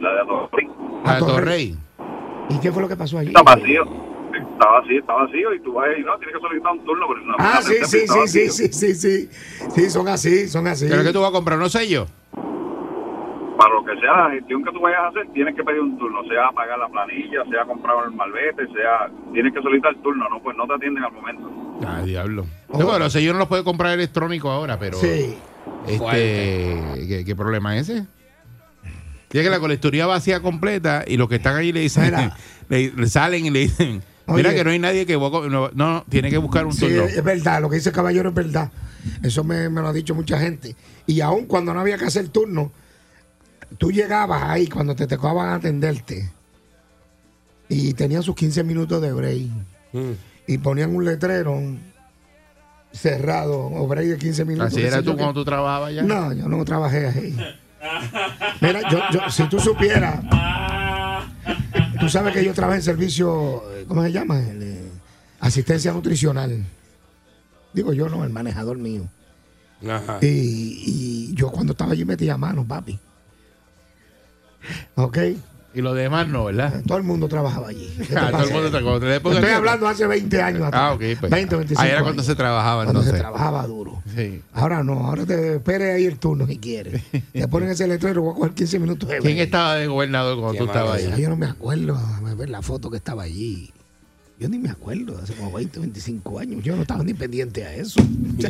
La 0.00 0.12
de 0.14 0.24
Torrey. 0.26 0.68
A 1.04 1.18
Torrey. 1.18 1.34
Torrey. 1.36 1.76
¿Y 2.50 2.58
qué 2.60 2.72
fue 2.72 2.82
lo 2.82 2.88
que 2.88 2.96
pasó 2.96 3.18
allí? 3.18 3.28
Está 3.28 3.42
vacío. 3.42 3.82
Está 4.32 4.66
vacío, 4.70 5.00
está 5.00 5.12
vacío 5.14 5.54
y 5.54 5.60
tú 5.60 5.72
vas 5.74 5.86
y 5.98 6.02
no, 6.02 6.16
tienes 6.18 6.34
que 6.36 6.40
solicitar 6.40 6.72
un 6.72 6.84
turno. 6.84 7.06
Pero 7.08 7.20
no, 7.26 7.34
Ah, 7.38 7.52
no, 7.56 7.62
sí, 7.62 7.74
sí, 7.84 8.06
sí, 8.08 8.28
sí, 8.28 8.48
sí, 8.50 8.68
sí, 8.72 8.94
sí. 8.94 9.28
Sí, 9.74 9.90
son 9.90 10.08
así, 10.08 10.48
son 10.48 10.66
así. 10.66 10.86
¿Pero 10.88 11.02
que 11.02 11.12
tú 11.12 11.20
vas 11.20 11.30
a 11.30 11.32
comprar 11.32 11.58
unos 11.58 11.72
sellos? 11.72 12.08
Para 13.58 13.74
lo 13.74 13.84
que 13.84 13.94
sea 14.00 14.28
la 14.28 14.30
gestión 14.30 14.64
que 14.64 14.70
tú 14.72 14.80
vayas 14.80 15.00
a 15.00 15.08
hacer, 15.08 15.26
tienes 15.34 15.54
que 15.54 15.62
pedir 15.62 15.80
un 15.80 15.98
turno, 15.98 16.22
sea 16.24 16.50
pagar 16.54 16.78
la 16.78 16.88
planilla, 16.88 17.44
sea 17.50 17.64
comprar 17.66 17.96
el 18.06 18.12
malvete, 18.12 18.66
sea, 18.72 19.10
tienes 19.32 19.52
que 19.52 19.60
solicitar 19.62 19.94
el 19.94 20.02
turno, 20.02 20.28
no, 20.28 20.42
pues 20.42 20.56
no 20.56 20.66
te 20.66 20.74
atienden 20.74 21.04
al 21.04 21.12
momento. 21.12 21.50
Ah, 21.86 22.02
diablo. 22.02 22.44
Sí, 22.44 22.82
bueno, 22.82 22.98
los 23.00 23.12
sellos 23.12 23.32
no 23.34 23.40
los 23.40 23.48
puedes 23.48 23.64
comprar 23.64 23.92
electrónicos 23.94 24.50
ahora, 24.50 24.78
pero. 24.78 24.96
Sí. 24.98 25.36
Este, 25.86 27.06
¿qué, 27.08 27.24
qué 27.26 27.36
problema 27.36 27.76
es 27.76 27.88
ese? 27.88 28.06
Tiene 29.28 29.44
que 29.44 29.50
la 29.50 29.60
colecturía 29.60 30.06
vacía 30.06 30.40
completa 30.40 31.04
y 31.06 31.16
los 31.16 31.28
que 31.28 31.36
están 31.36 31.56
ahí 31.56 31.72
le 31.72 31.80
dicen, 31.80 32.12
le, 32.68 32.90
le 32.92 33.06
salen 33.06 33.46
y 33.46 33.50
le 33.50 33.60
dicen, 33.60 34.02
mira 34.26 34.50
Oye. 34.50 34.58
que 34.58 34.64
no 34.64 34.70
hay 34.70 34.78
nadie 34.78 35.06
que... 35.06 35.16
No, 35.16 35.70
no, 35.74 36.04
tiene 36.08 36.30
que 36.30 36.38
buscar 36.38 36.66
un 36.66 36.72
Sí, 36.72 36.80
turno. 36.86 37.04
es 37.04 37.24
verdad, 37.24 37.60
lo 37.60 37.68
que 37.70 37.76
dice 37.76 37.88
el 37.90 37.94
caballero 37.94 38.28
es 38.28 38.34
verdad. 38.34 38.70
Eso 39.22 39.42
me, 39.42 39.68
me 39.68 39.80
lo 39.80 39.88
ha 39.88 39.92
dicho 39.92 40.14
mucha 40.14 40.38
gente. 40.38 40.76
Y 41.06 41.20
aún 41.22 41.46
cuando 41.46 41.72
no 41.74 41.80
había 41.80 41.96
que 41.98 42.04
hacer 42.04 42.28
turno, 42.28 42.70
tú 43.78 43.90
llegabas 43.92 44.42
ahí 44.44 44.66
cuando 44.68 44.94
te 44.94 45.06
tocaban 45.06 45.50
atenderte 45.50 46.30
y 47.68 47.94
tenían 47.94 48.22
sus 48.22 48.34
15 48.34 48.62
minutos 48.64 49.00
de 49.02 49.12
break 49.12 49.42
Mm. 49.92 50.12
y 50.46 50.58
ponían 50.58 50.94
un 50.96 51.04
letrero 51.04 51.58
cerrado 52.92 53.58
o 53.66 53.86
break 53.86 54.06
de 54.06 54.18
15 54.18 54.44
minutos. 54.44 54.72
Así 54.72 54.82
era 54.82 55.02
tú 55.02 55.14
cuando 55.16 55.34
tú 55.34 55.44
trabajabas 55.44 55.90
allá. 55.90 56.02
No, 56.02 56.32
yo 56.32 56.48
no 56.48 56.64
trabajé 56.64 57.06
ahí. 57.08 57.36
Mira, 58.60 58.80
yo, 58.90 58.98
yo- 59.12 59.30
si 59.30 59.44
tú 59.48 59.58
supieras, 59.58 60.20
tú 62.00 62.08
sabes 62.08 62.32
que 62.34 62.44
yo 62.44 62.54
trabajé 62.54 62.78
en 62.78 62.82
servicio, 62.84 63.62
¿cómo 63.88 64.02
se 64.02 64.12
llama? 64.12 64.38
El, 64.40 64.62
eh, 64.62 64.88
asistencia 65.40 65.92
nutricional. 65.92 66.64
Digo 67.72 67.92
yo, 67.92 68.08
no, 68.08 68.24
el 68.24 68.30
manejador 68.30 68.78
mío. 68.78 69.02
Ajá. 69.88 70.18
Y, 70.22 70.26
y 70.28 71.34
yo 71.34 71.50
cuando 71.50 71.72
estaba 71.72 71.92
allí 71.92 72.04
metía 72.04 72.36
manos, 72.36 72.66
papi. 72.66 72.98
¿Ok? 74.96 75.18
Y 75.74 75.80
los 75.80 75.96
demás 75.96 76.28
no, 76.28 76.44
¿verdad? 76.44 76.82
Todo 76.86 76.98
el 76.98 77.04
mundo 77.04 77.28
trabajaba 77.28 77.68
allí. 77.68 77.90
¿Qué 77.96 78.04
te 78.14 78.18
Ah, 78.18 78.30
todo 78.30 78.42
el 78.44 78.50
mundo 78.52 78.68
tra- 78.68 78.82
cuando 78.82 79.00
te- 79.00 79.16
Estoy 79.16 79.50
hablando 79.52 79.88
hace 79.88 80.06
20 80.06 80.42
años 80.42 80.62
atrás. 80.64 80.82
Ah, 80.84 80.92
ok. 80.92 81.00
Pues. 81.18 81.30
20, 81.32 81.56
25 81.56 81.80
Ahí 81.80 81.88
era 81.90 82.02
cuando 82.02 82.20
años. 82.20 82.26
se 82.26 82.34
trabajaba, 82.34 82.84
Cuando 82.84 83.00
se 83.02 83.08
entonces. 83.08 83.20
trabajaba 83.22 83.66
duro. 83.66 84.02
Sí. 84.14 84.42
Ahora 84.52 84.82
no, 84.84 84.92
ahora 85.06 85.24
te 85.24 85.54
espere 85.56 85.92
ahí 85.92 86.04
el 86.04 86.18
turno 86.18 86.46
si 86.46 86.58
quieres. 86.58 87.02
Te 87.32 87.48
ponen 87.48 87.70
ese 87.70 87.88
letrero, 87.88 88.20
voy 88.20 88.32
a 88.32 88.34
coger 88.36 88.52
15 88.52 88.78
minutos 88.80 89.08
de 89.08 89.18
¿Quién 89.20 89.38
estaba 89.38 89.76
de 89.76 89.86
gobernador 89.86 90.38
cuando 90.40 90.58
tú 90.58 90.64
estabas. 90.66 91.02
Ah, 91.08 91.14
ahí? 91.14 91.22
Yo 91.22 91.30
no 91.30 91.36
me 91.38 91.46
acuerdo, 91.46 91.94
déjame 91.94 92.34
ver 92.34 92.50
la 92.50 92.60
foto 92.60 92.90
que 92.90 92.98
estaba 92.98 93.22
allí. 93.22 93.72
Yo 94.38 94.48
ni 94.50 94.58
me 94.58 94.68
acuerdo, 94.68 95.18
hace 95.22 95.32
como 95.34 95.52
20, 95.52 95.78
25 95.80 96.38
años. 96.38 96.62
Yo 96.62 96.76
no 96.76 96.82
estaba 96.82 97.02
ni 97.02 97.14
pendiente 97.14 97.64
a 97.64 97.72
eso. 97.74 97.98
Yo 98.36 98.48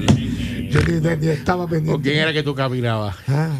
ni, 0.00 1.00
ni- 1.00 1.16
ni 1.18 1.28
estaba 1.28 1.66
pendiente. 1.66 1.92
¿Con 1.92 2.02
quién 2.02 2.16
era 2.18 2.32
que 2.32 2.42
tú 2.42 2.54
caminabas? 2.54 3.14
Ah, 3.28 3.50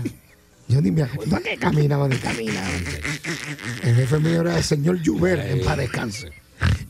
yo 0.69 0.81
ni 0.81 0.91
me 0.91 1.03
acuerdo. 1.03 1.37
¿A 1.37 1.41
qué 1.41 1.57
caminaba 1.57 2.09
ni 2.09 2.17
caminaba? 2.17 2.69
El 3.83 3.95
jefe 3.95 4.19
mío 4.19 4.41
era 4.41 4.57
el 4.57 4.65
señor 4.65 4.99
Juber, 5.05 5.41
en 5.41 5.65
paz 5.65 5.77
descanse. 5.77 6.31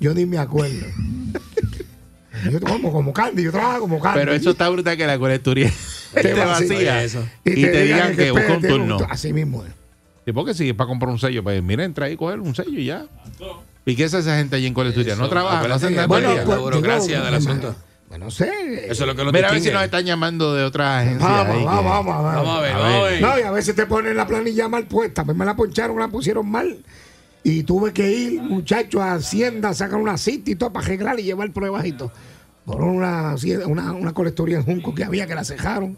Yo 0.00 0.14
ni 0.14 0.26
me 0.26 0.38
acuerdo. 0.38 0.86
Yo 2.50 2.60
como, 2.60 2.92
como 2.92 3.12
Candy, 3.12 3.44
yo 3.44 3.52
trabajaba 3.52 3.78
como 3.78 4.00
Candy. 4.00 4.18
Pero 4.18 4.34
eso 4.34 4.50
está 4.50 4.68
brutal 4.68 4.96
que 4.96 5.06
la 5.06 5.18
colecturía 5.18 5.68
esté 6.14 6.34
vacía. 6.34 6.68
vacía 6.68 7.04
eso. 7.04 7.26
y, 7.44 7.62
te, 7.62 7.84
digan 7.84 8.16
que, 8.16 8.32
busca 8.32 8.56
un 8.56 8.62
turno. 8.62 8.98
Así 9.08 9.32
mismo 9.32 9.64
es. 9.64 9.72
¿Y 10.26 10.32
por 10.32 10.44
qué 10.44 10.52
si 10.52 10.68
es 10.68 10.74
para 10.74 10.88
comprar 10.88 11.10
un 11.10 11.18
sello? 11.18 11.42
Pues 11.42 11.62
mira, 11.62 11.84
entra 11.84 12.06
ahí 12.06 12.14
y 12.14 12.16
coger 12.16 12.40
un 12.40 12.54
sello 12.54 12.78
y 12.78 12.86
ya. 12.86 13.06
¿Y 13.86 13.94
qué 13.94 14.04
hace 14.04 14.18
esa 14.18 14.36
gente 14.36 14.56
allí 14.56 14.66
en 14.66 14.74
colecturía? 14.74 15.16
No 15.16 15.28
trabaja, 15.28 15.66
no 15.66 15.74
hacen 15.74 15.94
nada. 15.94 16.06
bueno, 16.06 16.34
la 16.34 16.56
burocracia 16.56 17.22
del 17.22 17.34
asunto. 17.34 17.74
No 18.18 18.30
sé. 18.30 18.86
Eso 18.90 19.04
es 19.04 19.06
lo 19.08 19.14
que 19.16 19.24
lo 19.24 19.32
Mira 19.32 19.48
a 19.48 19.52
ver 19.52 19.60
si 19.60 19.70
nos 19.70 19.82
están 19.82 20.04
llamando 20.04 20.54
de 20.54 20.64
otras 20.64 21.02
agencias. 21.02 21.30
Vamos, 21.30 21.56
ahí 21.56 21.64
vamos, 21.64 21.84
vamos, 21.84 22.06
vamos. 22.24 22.34
Vamos 22.34 22.58
a 22.58 22.60
ver, 22.60 22.72
A. 22.72 23.20
No, 23.20 23.38
y 23.38 23.42
a 23.42 23.50
veces 23.50 23.74
te 23.74 23.86
ponen 23.86 24.16
la 24.16 24.26
planilla 24.26 24.68
mal 24.68 24.86
puesta. 24.86 25.24
Pues 25.24 25.36
me 25.36 25.44
la 25.44 25.54
poncharon, 25.56 25.98
la 25.98 26.08
pusieron 26.08 26.48
mal. 26.50 26.78
Y 27.42 27.62
tuve 27.64 27.92
que 27.92 28.10
ir, 28.10 28.42
muchacho, 28.42 29.02
a 29.02 29.14
Hacienda, 29.14 29.74
sacar 29.74 29.98
una 30.00 30.16
cita 30.16 30.50
y 30.50 30.54
todo 30.54 30.72
para 30.72 30.86
arreglar 30.86 31.20
y 31.20 31.24
llevar 31.24 31.52
pruebas 31.52 31.84
y 31.84 31.92
todo. 31.92 32.10
Por 32.64 32.80
una, 32.82 33.34
una, 33.66 33.92
una 33.92 34.12
colectoría 34.14 34.56
en 34.56 34.64
Junco 34.64 34.94
que 34.94 35.04
había 35.04 35.26
que 35.26 35.34
la 35.34 35.44
cejaron. 35.44 35.96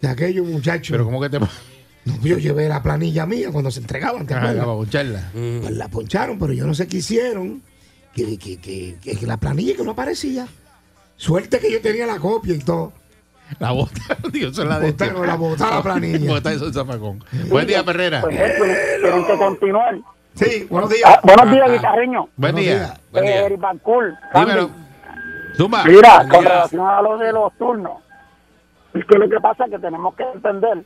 De 0.00 0.08
aquellos 0.08 0.46
muchachos. 0.46 0.90
Pero 0.90 1.04
¿cómo 1.04 1.20
que 1.20 1.28
te 1.28 1.38
No, 1.38 1.48
yo 2.22 2.38
llevé 2.38 2.68
la 2.68 2.82
planilla 2.82 3.26
mía 3.26 3.50
cuando 3.52 3.70
se 3.70 3.80
entregaban, 3.80 4.26
¿te 4.26 4.34
Ah, 4.34 4.40
para 4.40 4.64
poncharla. 4.64 5.30
Pues 5.32 5.70
la 5.76 5.88
poncharon, 5.88 6.38
pero 6.38 6.52
yo 6.54 6.66
no 6.66 6.74
sé 6.74 6.88
qué 6.88 6.96
hicieron. 6.96 7.62
Que, 8.14 8.36
que, 8.38 8.56
que, 8.56 8.96
que- 9.00 9.16
que 9.16 9.26
la 9.26 9.36
planilla 9.36 9.76
que 9.76 9.84
no 9.84 9.92
aparecía. 9.92 10.48
Suerte 11.20 11.58
que 11.60 11.70
yo 11.70 11.82
tenía 11.82 12.06
la 12.06 12.18
copia 12.18 12.54
y 12.54 12.60
todo. 12.60 12.94
La 13.58 13.72
bota, 13.72 14.00
Dios, 14.32 14.52
eso 14.52 14.62
es 14.62 14.68
la 14.68 14.78
de 14.80 14.88
este. 14.88 15.04
Botaron, 15.10 15.26
la 15.26 15.34
botá 15.36 15.70
la 15.70 15.82
planilla. 15.82 16.32
Bota 16.32 16.50
eso, 16.50 16.72
zafacón. 16.72 17.22
Buen 17.50 17.66
día, 17.66 17.84
Perrera. 17.84 18.22
Pues 18.22 18.40
esto, 18.40 18.64
tienen 19.02 19.26
que 19.26 19.36
continuar. 19.36 19.98
Sí, 20.32 20.66
buenos 20.70 20.88
días. 20.88 21.02
Ah, 21.04 21.20
buenos 21.22 21.50
días, 21.50 21.64
Ah, 21.66 21.68
ah. 21.68 21.72
guitarreño. 21.76 22.20
Buen 22.20 22.30
Buenos 22.54 22.60
día. 22.62 22.74
días. 22.78 23.00
Buen 23.12 23.24
día. 23.26 23.40
Eh, 23.42 23.44
Eric 23.46 23.60
Bancourt, 23.60 24.14
Dímelo. 24.34 24.70
Zumba. 25.58 25.84
Mira, 25.84 26.16
Buen 26.16 26.28
con 26.30 26.40
día. 26.40 26.48
relación 26.48 26.86
a 26.88 27.02
lo 27.02 27.18
de 27.18 27.32
los 27.34 27.52
turnos, 27.58 27.98
es 28.94 29.04
que 29.04 29.18
lo 29.18 29.28
que 29.28 29.40
pasa 29.40 29.64
es 29.66 29.70
que 29.72 29.78
tenemos 29.78 30.14
que 30.14 30.22
entender 30.22 30.84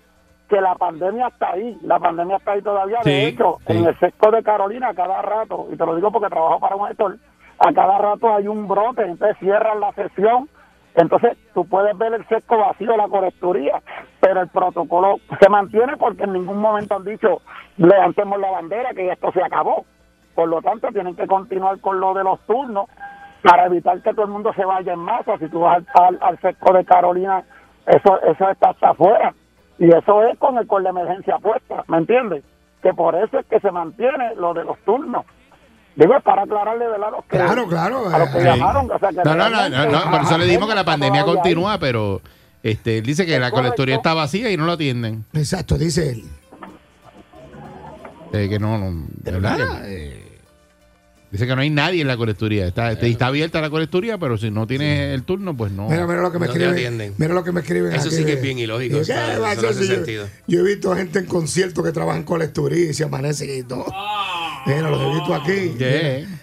que 0.49 0.61
la 0.61 0.75
pandemia 0.75 1.29
está 1.29 1.53
ahí, 1.53 1.79
la 1.83 2.01
pandemia 2.01 2.38
está 2.38 2.53
ahí 2.53 2.62
todavía. 2.62 2.99
Sí, 3.05 3.11
de 3.11 3.27
hecho, 3.29 3.59
sí. 3.68 3.73
en 3.77 3.85
el 3.87 3.97
sesco 4.01 4.33
de 4.33 4.42
Carolina, 4.42 4.92
cada 4.97 5.23
rato, 5.23 5.68
y 5.73 5.77
te 5.77 5.87
lo 5.87 5.94
digo 5.94 6.11
porque 6.11 6.29
trabajo 6.29 6.59
para 6.59 6.75
un 6.75 6.88
gestor, 6.88 7.18
a 7.66 7.72
cada 7.72 7.98
rato 7.98 8.35
hay 8.35 8.46
un 8.46 8.68
brote, 8.68 9.03
entonces 9.03 9.38
cierran 9.38 9.81
la 9.81 9.92
sesión. 9.92 10.48
Entonces, 10.94 11.37
tú 11.55 11.66
puedes 11.66 11.96
ver 11.98 12.12
el 12.12 12.27
sesco 12.29 12.59
vacío 12.59 12.96
la 12.96 13.09
colecturía, 13.09 13.83
pero 14.20 14.42
el 14.42 14.48
protocolo 14.48 15.16
se 15.40 15.48
mantiene 15.48 15.96
porque 15.96 16.24
en 16.24 16.35
ningún 16.35 16.59
momento 16.59 16.94
han 16.94 17.05
dicho 17.05 17.40
levantemos 17.79 18.38
la 18.38 18.50
bandera, 18.50 18.90
que 18.94 19.11
esto 19.11 19.33
se 19.33 19.42
acabó. 19.42 19.87
Por 20.35 20.48
lo 20.48 20.61
tanto, 20.62 20.88
tienen 20.88 21.16
que 21.16 21.27
continuar 21.27 21.81
con 21.81 22.00
lo 22.00 22.12
de 22.14 22.22
los 22.22 22.38
turnos 22.40 22.87
para 23.42 23.66
evitar 23.66 24.00
que 24.03 24.12
todo 24.12 24.27
el 24.27 24.31
mundo 24.31 24.53
se 24.55 24.64
vaya 24.64 24.92
en 24.92 25.00
masa. 25.00 25.38
Si 25.38 25.48
tú 25.48 25.61
vas 25.61 25.83
al, 25.94 26.18
al, 26.20 26.38
de 26.38 26.85
Carolina, 26.85 27.44
eso 27.87 28.20
eso 28.22 28.50
está 28.50 28.70
hasta 28.70 28.90
afuera. 28.90 29.35
Y 29.79 29.88
eso 29.88 30.22
es 30.24 30.38
con 30.38 30.59
el 30.59 30.66
con 30.66 30.83
la 30.83 30.90
emergencia 30.90 31.38
puesta, 31.38 31.83
¿me 31.88 31.98
entiendes? 31.98 32.44
Que 32.83 32.92
por 32.92 33.14
eso 33.14 33.38
es 33.38 33.46
que 33.46 33.59
se 33.61 33.70
mantiene 33.70 34.35
lo 34.37 34.55
de 34.55 34.64
los 34.64 34.79
turnos. 34.81 35.24
Digo, 35.96 36.16
es 36.16 36.22
para 36.24 36.42
aclararle 36.42 36.87
de 36.87 36.98
los 36.98 37.24
que, 37.26 37.37
Claro, 37.37 37.68
claro. 37.68 38.09
a 38.12 38.18
los 38.18 38.28
que 38.30 38.38
eh, 38.38 38.44
llamaron. 38.44 38.90
O 38.90 38.98
sea, 38.98 39.09
que 39.11 39.16
No, 39.24 39.35
no, 39.37 39.48
no, 39.48 39.68
no, 39.90 40.11
por 40.11 40.22
eso 40.22 40.38
le 40.38 40.44
dijimos 40.46 40.68
que 40.68 40.74
la 40.74 40.85
pandemia 40.85 41.24
continúa, 41.24 41.78
pero 41.78 42.20
este, 42.62 42.98
él 42.98 43.04
dice 43.07 43.24
que 43.26 43.35
Es 43.35 43.40
la 43.40 43.50
colectoría 43.52 43.96
correcto. 43.96 44.09
está 44.11 44.14
vacía 44.14 44.50
y 44.50 44.57
no 44.57 44.66
lo 44.66 44.72
atienden. 44.72 45.24
Exacto, 45.35 45.78
dice 45.78 46.11
él. 46.11 46.24
Eh, 48.33 48.48
que 48.48 48.59
no, 48.59 48.78
no, 48.78 49.07
¿verdad? 49.22 49.59
nada, 49.59 49.83
Que- 49.83 50.09
eh, 50.09 50.20
dice 51.30 51.46
que 51.46 51.54
no 51.54 51.62
hay 51.62 51.70
nadie 51.70 52.00
en 52.02 52.09
la 52.09 52.16
colecturía. 52.16 52.66
Está, 52.66 52.90
está, 52.90 53.07
está 53.07 53.26
abierta 53.28 53.61
la 53.61 53.70
colecturía, 53.70 54.18
pero 54.18 54.37
si 54.37 54.50
no 54.50 54.66
tienes 54.66 55.14
el 55.14 55.22
turno, 55.22 55.57
pues 55.57 55.70
no. 55.70 55.88
Mira, 55.88 56.04
mira 56.09 56.20
lo 56.22 56.33
que 56.33 56.40
me 56.40 56.46
No 56.48 56.52
escriben. 56.52 57.14
Mira 57.16 57.33
lo 57.33 57.44
que 57.44 57.52
me 57.52 57.61
escriben. 57.61 57.92
Eso 57.92 58.09
aquí 58.09 58.16
sí 58.16 58.24
que 58.24 58.33
de- 58.33 58.37
es 58.38 58.42
bien 58.42 58.59
ilógico, 58.59 58.94
Digo, 58.98 59.00
eso 59.02 59.12
¿qué 59.14 59.35
no- 59.37 59.40
va 59.40 59.48
a 59.50 59.52
eso 59.52 59.62
no 59.62 59.68
hacer 59.68 59.70
hace 59.70 59.83
si 59.85 59.88
yo- 59.88 59.94
sentido. 59.94 60.26
Yo, 60.48 60.61
he 60.61 60.62
visto 60.64 60.96
gente 60.96 61.20
en 61.20 61.26
conciertos 61.26 61.85
que 61.85 61.92
trabajan 61.92 62.22
en 62.22 62.26
colecturía 62.26 62.90
y 62.90 62.94
se 62.94 63.04
amanecen 63.04 63.57
y 63.57 63.62
todo. 63.62 63.87
Mira, 64.66 64.88
lo 64.90 65.00
he 65.00 65.14
visto 65.14 65.35
aquí. 65.35 65.74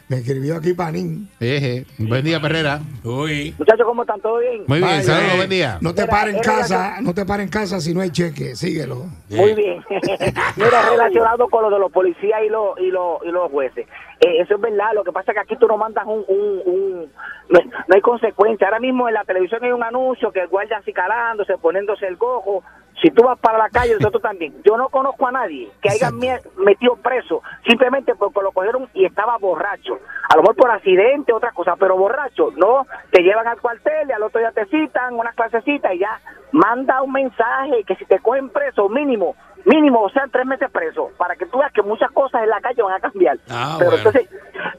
Me 0.08 0.18
escribió 0.18 0.58
aquí 0.58 0.74
Panín. 0.74 1.30
Eje. 1.40 1.86
Buen 1.98 2.24
día, 2.24 2.40
Perrera. 2.42 2.82
Uy. 3.04 3.56
Muchachos, 3.58 3.86
¿cómo 3.86 4.04
están? 4.04 4.20
¿Todo 4.22 4.40
bien? 4.40 4.64
Muy 4.68 4.80
bien, 4.80 5.04
saludos, 5.04 5.38
buen 5.38 5.50
día. 5.50 5.78
No 5.82 5.94
te 5.96 6.06
pares 6.06 6.36
en 6.36 6.42
casa, 6.42 6.98
no 7.02 7.14
te 7.14 7.26
pares 7.26 7.46
en 7.46 7.52
casa 7.52 7.80
si 7.80 7.94
no 7.94 8.02
hay 8.02 8.10
cheque. 8.12 8.56
Síguelo. 8.56 9.06
Muy 9.30 9.54
bien. 9.56 9.84
Mira, 10.58 10.90
relacionado 10.90 11.48
con 11.50 11.64
lo 11.64 11.70
de 11.70 11.80
los 11.80 11.92
policías 11.92 12.42
y 12.46 12.50
los 12.50 12.78
y 12.80 12.88
los, 12.92 13.24
y 13.26 13.30
los 13.32 13.50
jueces. 13.52 13.88
Eh, 14.20 14.42
eso 14.42 14.56
es 14.56 14.62
verdad. 14.62 14.88
Lo 14.94 15.04
que 15.04 15.12
pasa 15.12 15.32
es 15.32 15.36
que 15.36 15.42
aquí 15.42 15.56
tú 15.58 15.68
no 15.68 15.78
mandas 15.78 16.06
un... 16.06 16.24
un, 16.28 16.62
un- 16.66 17.12
no, 17.50 17.60
no 17.60 17.96
hay 17.96 18.02
consecuencia. 18.02 18.68
Ahora 18.68 18.80
mismo 18.80 19.08
en 19.10 19.14
la 19.16 19.24
televisión 19.26 19.62
hay 19.64 19.72
un 19.72 19.84
anuncio 19.84 20.32
que 20.32 20.42
el 20.42 20.48
guardia 20.48 20.78
acicalándose, 20.78 21.58
poniéndose 21.58 22.06
el 22.08 22.16
gojo. 22.18 22.64
Si 23.02 23.10
tú 23.10 23.24
vas 23.24 23.40
para 23.40 23.58
la 23.58 23.70
calle, 23.70 23.94
nosotros 23.96 24.22
también. 24.22 24.54
Yo 24.64 24.78
no 24.78 24.90
conozco 24.90 25.28
a 25.28 25.32
nadie 25.32 25.72
que 25.82 25.90
haya 25.90 26.10
Exacto. 26.10 26.52
metido 26.64 26.96
preso 26.98 27.42
simplemente 27.68 28.14
porque 28.16 28.42
lo 28.42 28.52
cogieron 28.52 28.88
y 28.94 29.06
estaba 29.06 29.38
borracho. 29.38 30.00
A 30.30 30.36
lo 30.36 30.44
mejor 30.44 30.56
por 30.56 30.72
accidente, 30.72 31.34
otra 31.34 31.52
cosa, 31.52 31.76
pero 31.78 31.98
borracho. 31.98 32.52
No, 32.58 32.86
te 33.12 33.22
llevan 33.22 33.48
al 33.48 33.60
cuartel 33.60 34.10
y 34.10 34.12
al 34.12 34.24
otro 34.24 34.40
día 34.40 34.52
te 34.52 34.66
citan, 34.68 35.16
una 35.16 35.34
clasecita 35.34 35.94
y 35.94 36.00
ya. 36.00 36.20
Manda 36.52 37.02
un 37.02 37.12
mensaje 37.12 37.84
que 37.86 37.96
si 37.96 38.06
te 38.06 38.20
cogen 38.20 38.50
preso, 38.50 38.90
mínimo, 38.90 39.36
mínimo, 39.66 40.02
o 40.02 40.10
sea, 40.10 40.26
tres 40.32 40.46
meses 40.46 40.70
preso, 40.72 41.12
para 41.18 41.36
que 41.36 41.46
tú 41.46 41.60
veas 41.60 41.72
que 41.72 41.82
muchas 41.82 42.12
cosas 42.12 42.44
en 42.44 42.50
la 42.50 42.62
calle 42.62 42.82
van 42.82 42.94
a 42.94 43.00
cambiar. 43.00 43.38
Ah, 43.50 43.76
Pero 43.80 43.92
bueno. 43.92 44.10
entonces, 44.10 44.30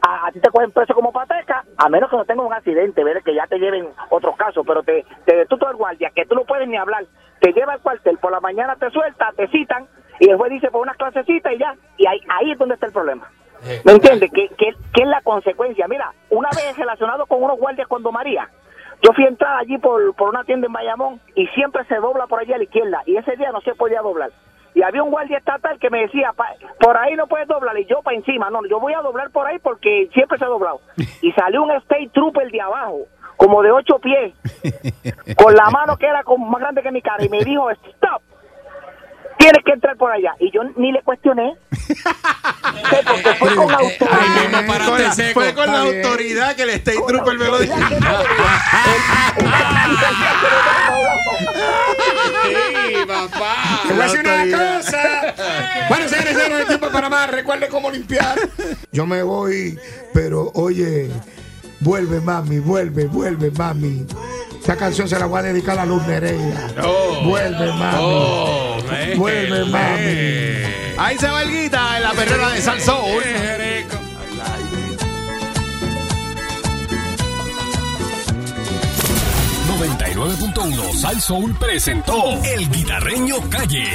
a, 0.03 0.27
a 0.27 0.33
ti 0.33 0.40
te 0.40 0.51
cogen 0.51 0.71
preso 0.73 0.95
como 0.95 1.12
pateca, 1.12 1.64
a 1.77 1.88
menos 1.88 2.11
que 2.11 2.16
no 2.16 2.25
tengas 2.25 2.47
un 2.47 2.53
accidente, 2.53 3.05
¿verdad? 3.05 3.23
que 3.25 3.35
ya 3.35 3.47
te 3.47 3.59
lleven 3.59 3.88
otros 4.11 4.37
casos, 4.37 4.64
pero 4.66 4.83
te, 4.83 5.05
te 5.25 5.37
detuvo 5.37 5.68
el 5.71 5.77
guardia, 5.77 6.11
que 6.14 6.27
tú 6.27 6.35
no 6.35 6.45
puedes 6.45 6.68
ni 6.68 6.77
hablar, 6.77 7.05
te 7.40 7.53
lleva 7.53 7.75
al 7.75 7.81
cuartel, 7.81 8.18
por 8.18 8.33
la 8.33 8.40
mañana 8.40 8.77
te 8.77 8.90
suelta, 8.90 9.31
te 9.37 9.49
citan, 9.49 9.87
y 10.21 10.31
el 10.31 10.37
juez 10.37 10.51
dice 10.53 10.71
por 10.71 10.83
unas 10.83 10.97
clasecitas 10.97 11.53
y 11.53 11.59
ya, 11.59 11.75
y 11.97 12.07
ahí, 12.07 12.21
ahí 12.29 12.53
es 12.53 12.59
donde 12.59 12.75
está 12.75 12.87
el 12.87 12.92
problema. 12.92 13.29
¿Me 13.85 13.92
entiendes? 13.92 14.31
¿Qué, 14.35 14.49
qué, 14.59 14.73
qué 14.92 15.03
es 15.03 15.09
la 15.09 15.21
consecuencia? 15.23 15.87
Mira, 15.87 16.12
una 16.31 16.49
vez 16.51 16.77
relacionado 16.77 17.27
con 17.27 17.42
unos 17.42 17.59
guardias 17.59 17.87
cuando 17.87 18.11
María, 18.11 18.49
yo 19.03 19.12
fui 19.12 19.25
a 19.25 19.29
entrar 19.29 19.57
allí 19.59 19.79
por, 19.79 20.14
por 20.16 20.29
una 20.31 20.42
tienda 20.45 20.66
en 20.66 20.73
Bayamón 20.73 21.21
y 21.37 21.47
siempre 21.49 21.85
se 21.87 21.95
dobla 21.97 22.27
por 22.27 22.40
allí 22.40 22.53
a 22.53 22.59
la 22.59 22.64
izquierda 22.64 23.03
y 23.07 23.16
ese 23.16 23.37
día 23.37 23.53
no 23.53 23.61
se 23.61 23.75
podía 23.75 24.01
doblar. 24.01 24.31
Y 24.74 24.82
había 24.82 25.02
un 25.02 25.11
guardia 25.11 25.38
estatal 25.38 25.78
que 25.78 25.90
me 25.90 26.00
decía, 26.00 26.32
"Pa- 26.35 26.54
por 26.80 26.96
ahí 26.96 27.14
no 27.14 27.26
puedes 27.26 27.46
doblar 27.48 27.78
y 27.78 27.85
yo 27.87 28.00
para 28.02 28.16
encima, 28.16 28.48
no, 28.50 28.61
yo 28.68 28.80
voy 28.80 28.94
a 28.94 29.00
doblar 29.02 29.30
por 29.30 29.46
ahí 29.46 29.58
porque 29.58 30.08
siempre 30.14 30.38
se 30.38 30.44
ha 30.44 30.48
doblado. 30.48 30.80
Y 31.22 31.30
salió 31.32 31.62
un 31.62 31.70
state 31.72 32.11
trooper 32.14 32.50
de 32.50 32.61
abajo, 32.61 33.00
como 33.37 33.62
de 33.62 33.70
ocho 33.70 33.98
pies, 33.98 34.35
con 35.37 35.54
la 35.54 35.68
mano 35.70 35.96
que 35.96 36.06
era 36.06 36.22
como 36.22 36.46
más 36.48 36.61
grande 36.61 36.82
que 36.82 36.90
mi 36.90 37.02
cara 37.02 37.24
y 37.24 37.28
me 37.28 37.40
dijo, 37.44 37.70
stop, 37.70 38.22
tienes 39.42 39.64
que 39.64 39.72
entrar 39.72 39.96
por 39.96 40.11
allá. 40.12 40.35
Y 40.38 40.50
yo 40.52 40.61
ni 40.76 40.92
le 40.92 41.02
cuestioné. 41.02 41.55
Porque 43.07 43.35
fue 43.38 43.55
con 43.57 43.70
autoridad. 43.70 44.87
Con 44.87 45.02
la- 45.02 45.12
fue 45.35 45.55
con 45.55 45.66
la 45.66 45.81
autoridad 45.81 46.55
que 46.57 46.62
el 46.62 46.70
State 46.70 46.98
Trooper 47.07 47.38
me 47.38 47.44
lo 47.46 47.59
dijo. 47.59 47.74
Sí, 52.44 53.07
papá. 53.07 53.55
Te 53.87 53.92
voy 53.92 54.00
a 54.02 54.05
decir 54.05 54.20
una 54.20 54.44
cosa. 54.59 55.35
Bueno, 55.88 56.09
señores, 56.09 56.37
señores, 56.37 56.61
el 56.61 56.66
tiempo 56.66 56.88
para 56.90 57.09
más. 57.09 57.31
Recuerde 57.31 57.68
cómo 57.68 57.90
limpiar. 57.90 58.37
Yo 58.92 59.07
me 59.07 59.22
voy, 59.22 59.78
pero 60.12 60.50
oye, 60.55 61.11
vuelve 61.83 62.21
mami, 62.21 62.59
vuelve, 62.59 63.07
vuelve 63.07 63.51
mami. 63.51 64.07
Esta 64.59 64.77
canción 64.77 65.09
se 65.09 65.18
la 65.18 65.27
voy 65.27 65.40
a 65.40 65.42
dedicar 65.42 65.79
a 65.79 65.85
Luz 65.85 66.07
Nereida. 66.07 66.68
Vuelve 67.25 67.66
mami. 67.73 67.99
Oh, 68.01 68.77
me- 68.90 69.14
vuelve 69.16 69.64
mami. 69.64 70.99
Ahí 70.99 71.18
se 71.18 71.29
va 71.29 71.42
el 71.42 71.51
guita 71.51 71.97
en 71.97 72.03
la 72.05 72.12
perrera 72.12 72.51
de 72.51 72.61
Salsoul. 72.61 73.23
.1 80.55 80.92
Sal 80.95 81.21
Soul 81.21 81.55
presentó 81.59 82.14
El 82.45 82.68
Guitarreño 82.71 83.37
Calle. 83.51 83.87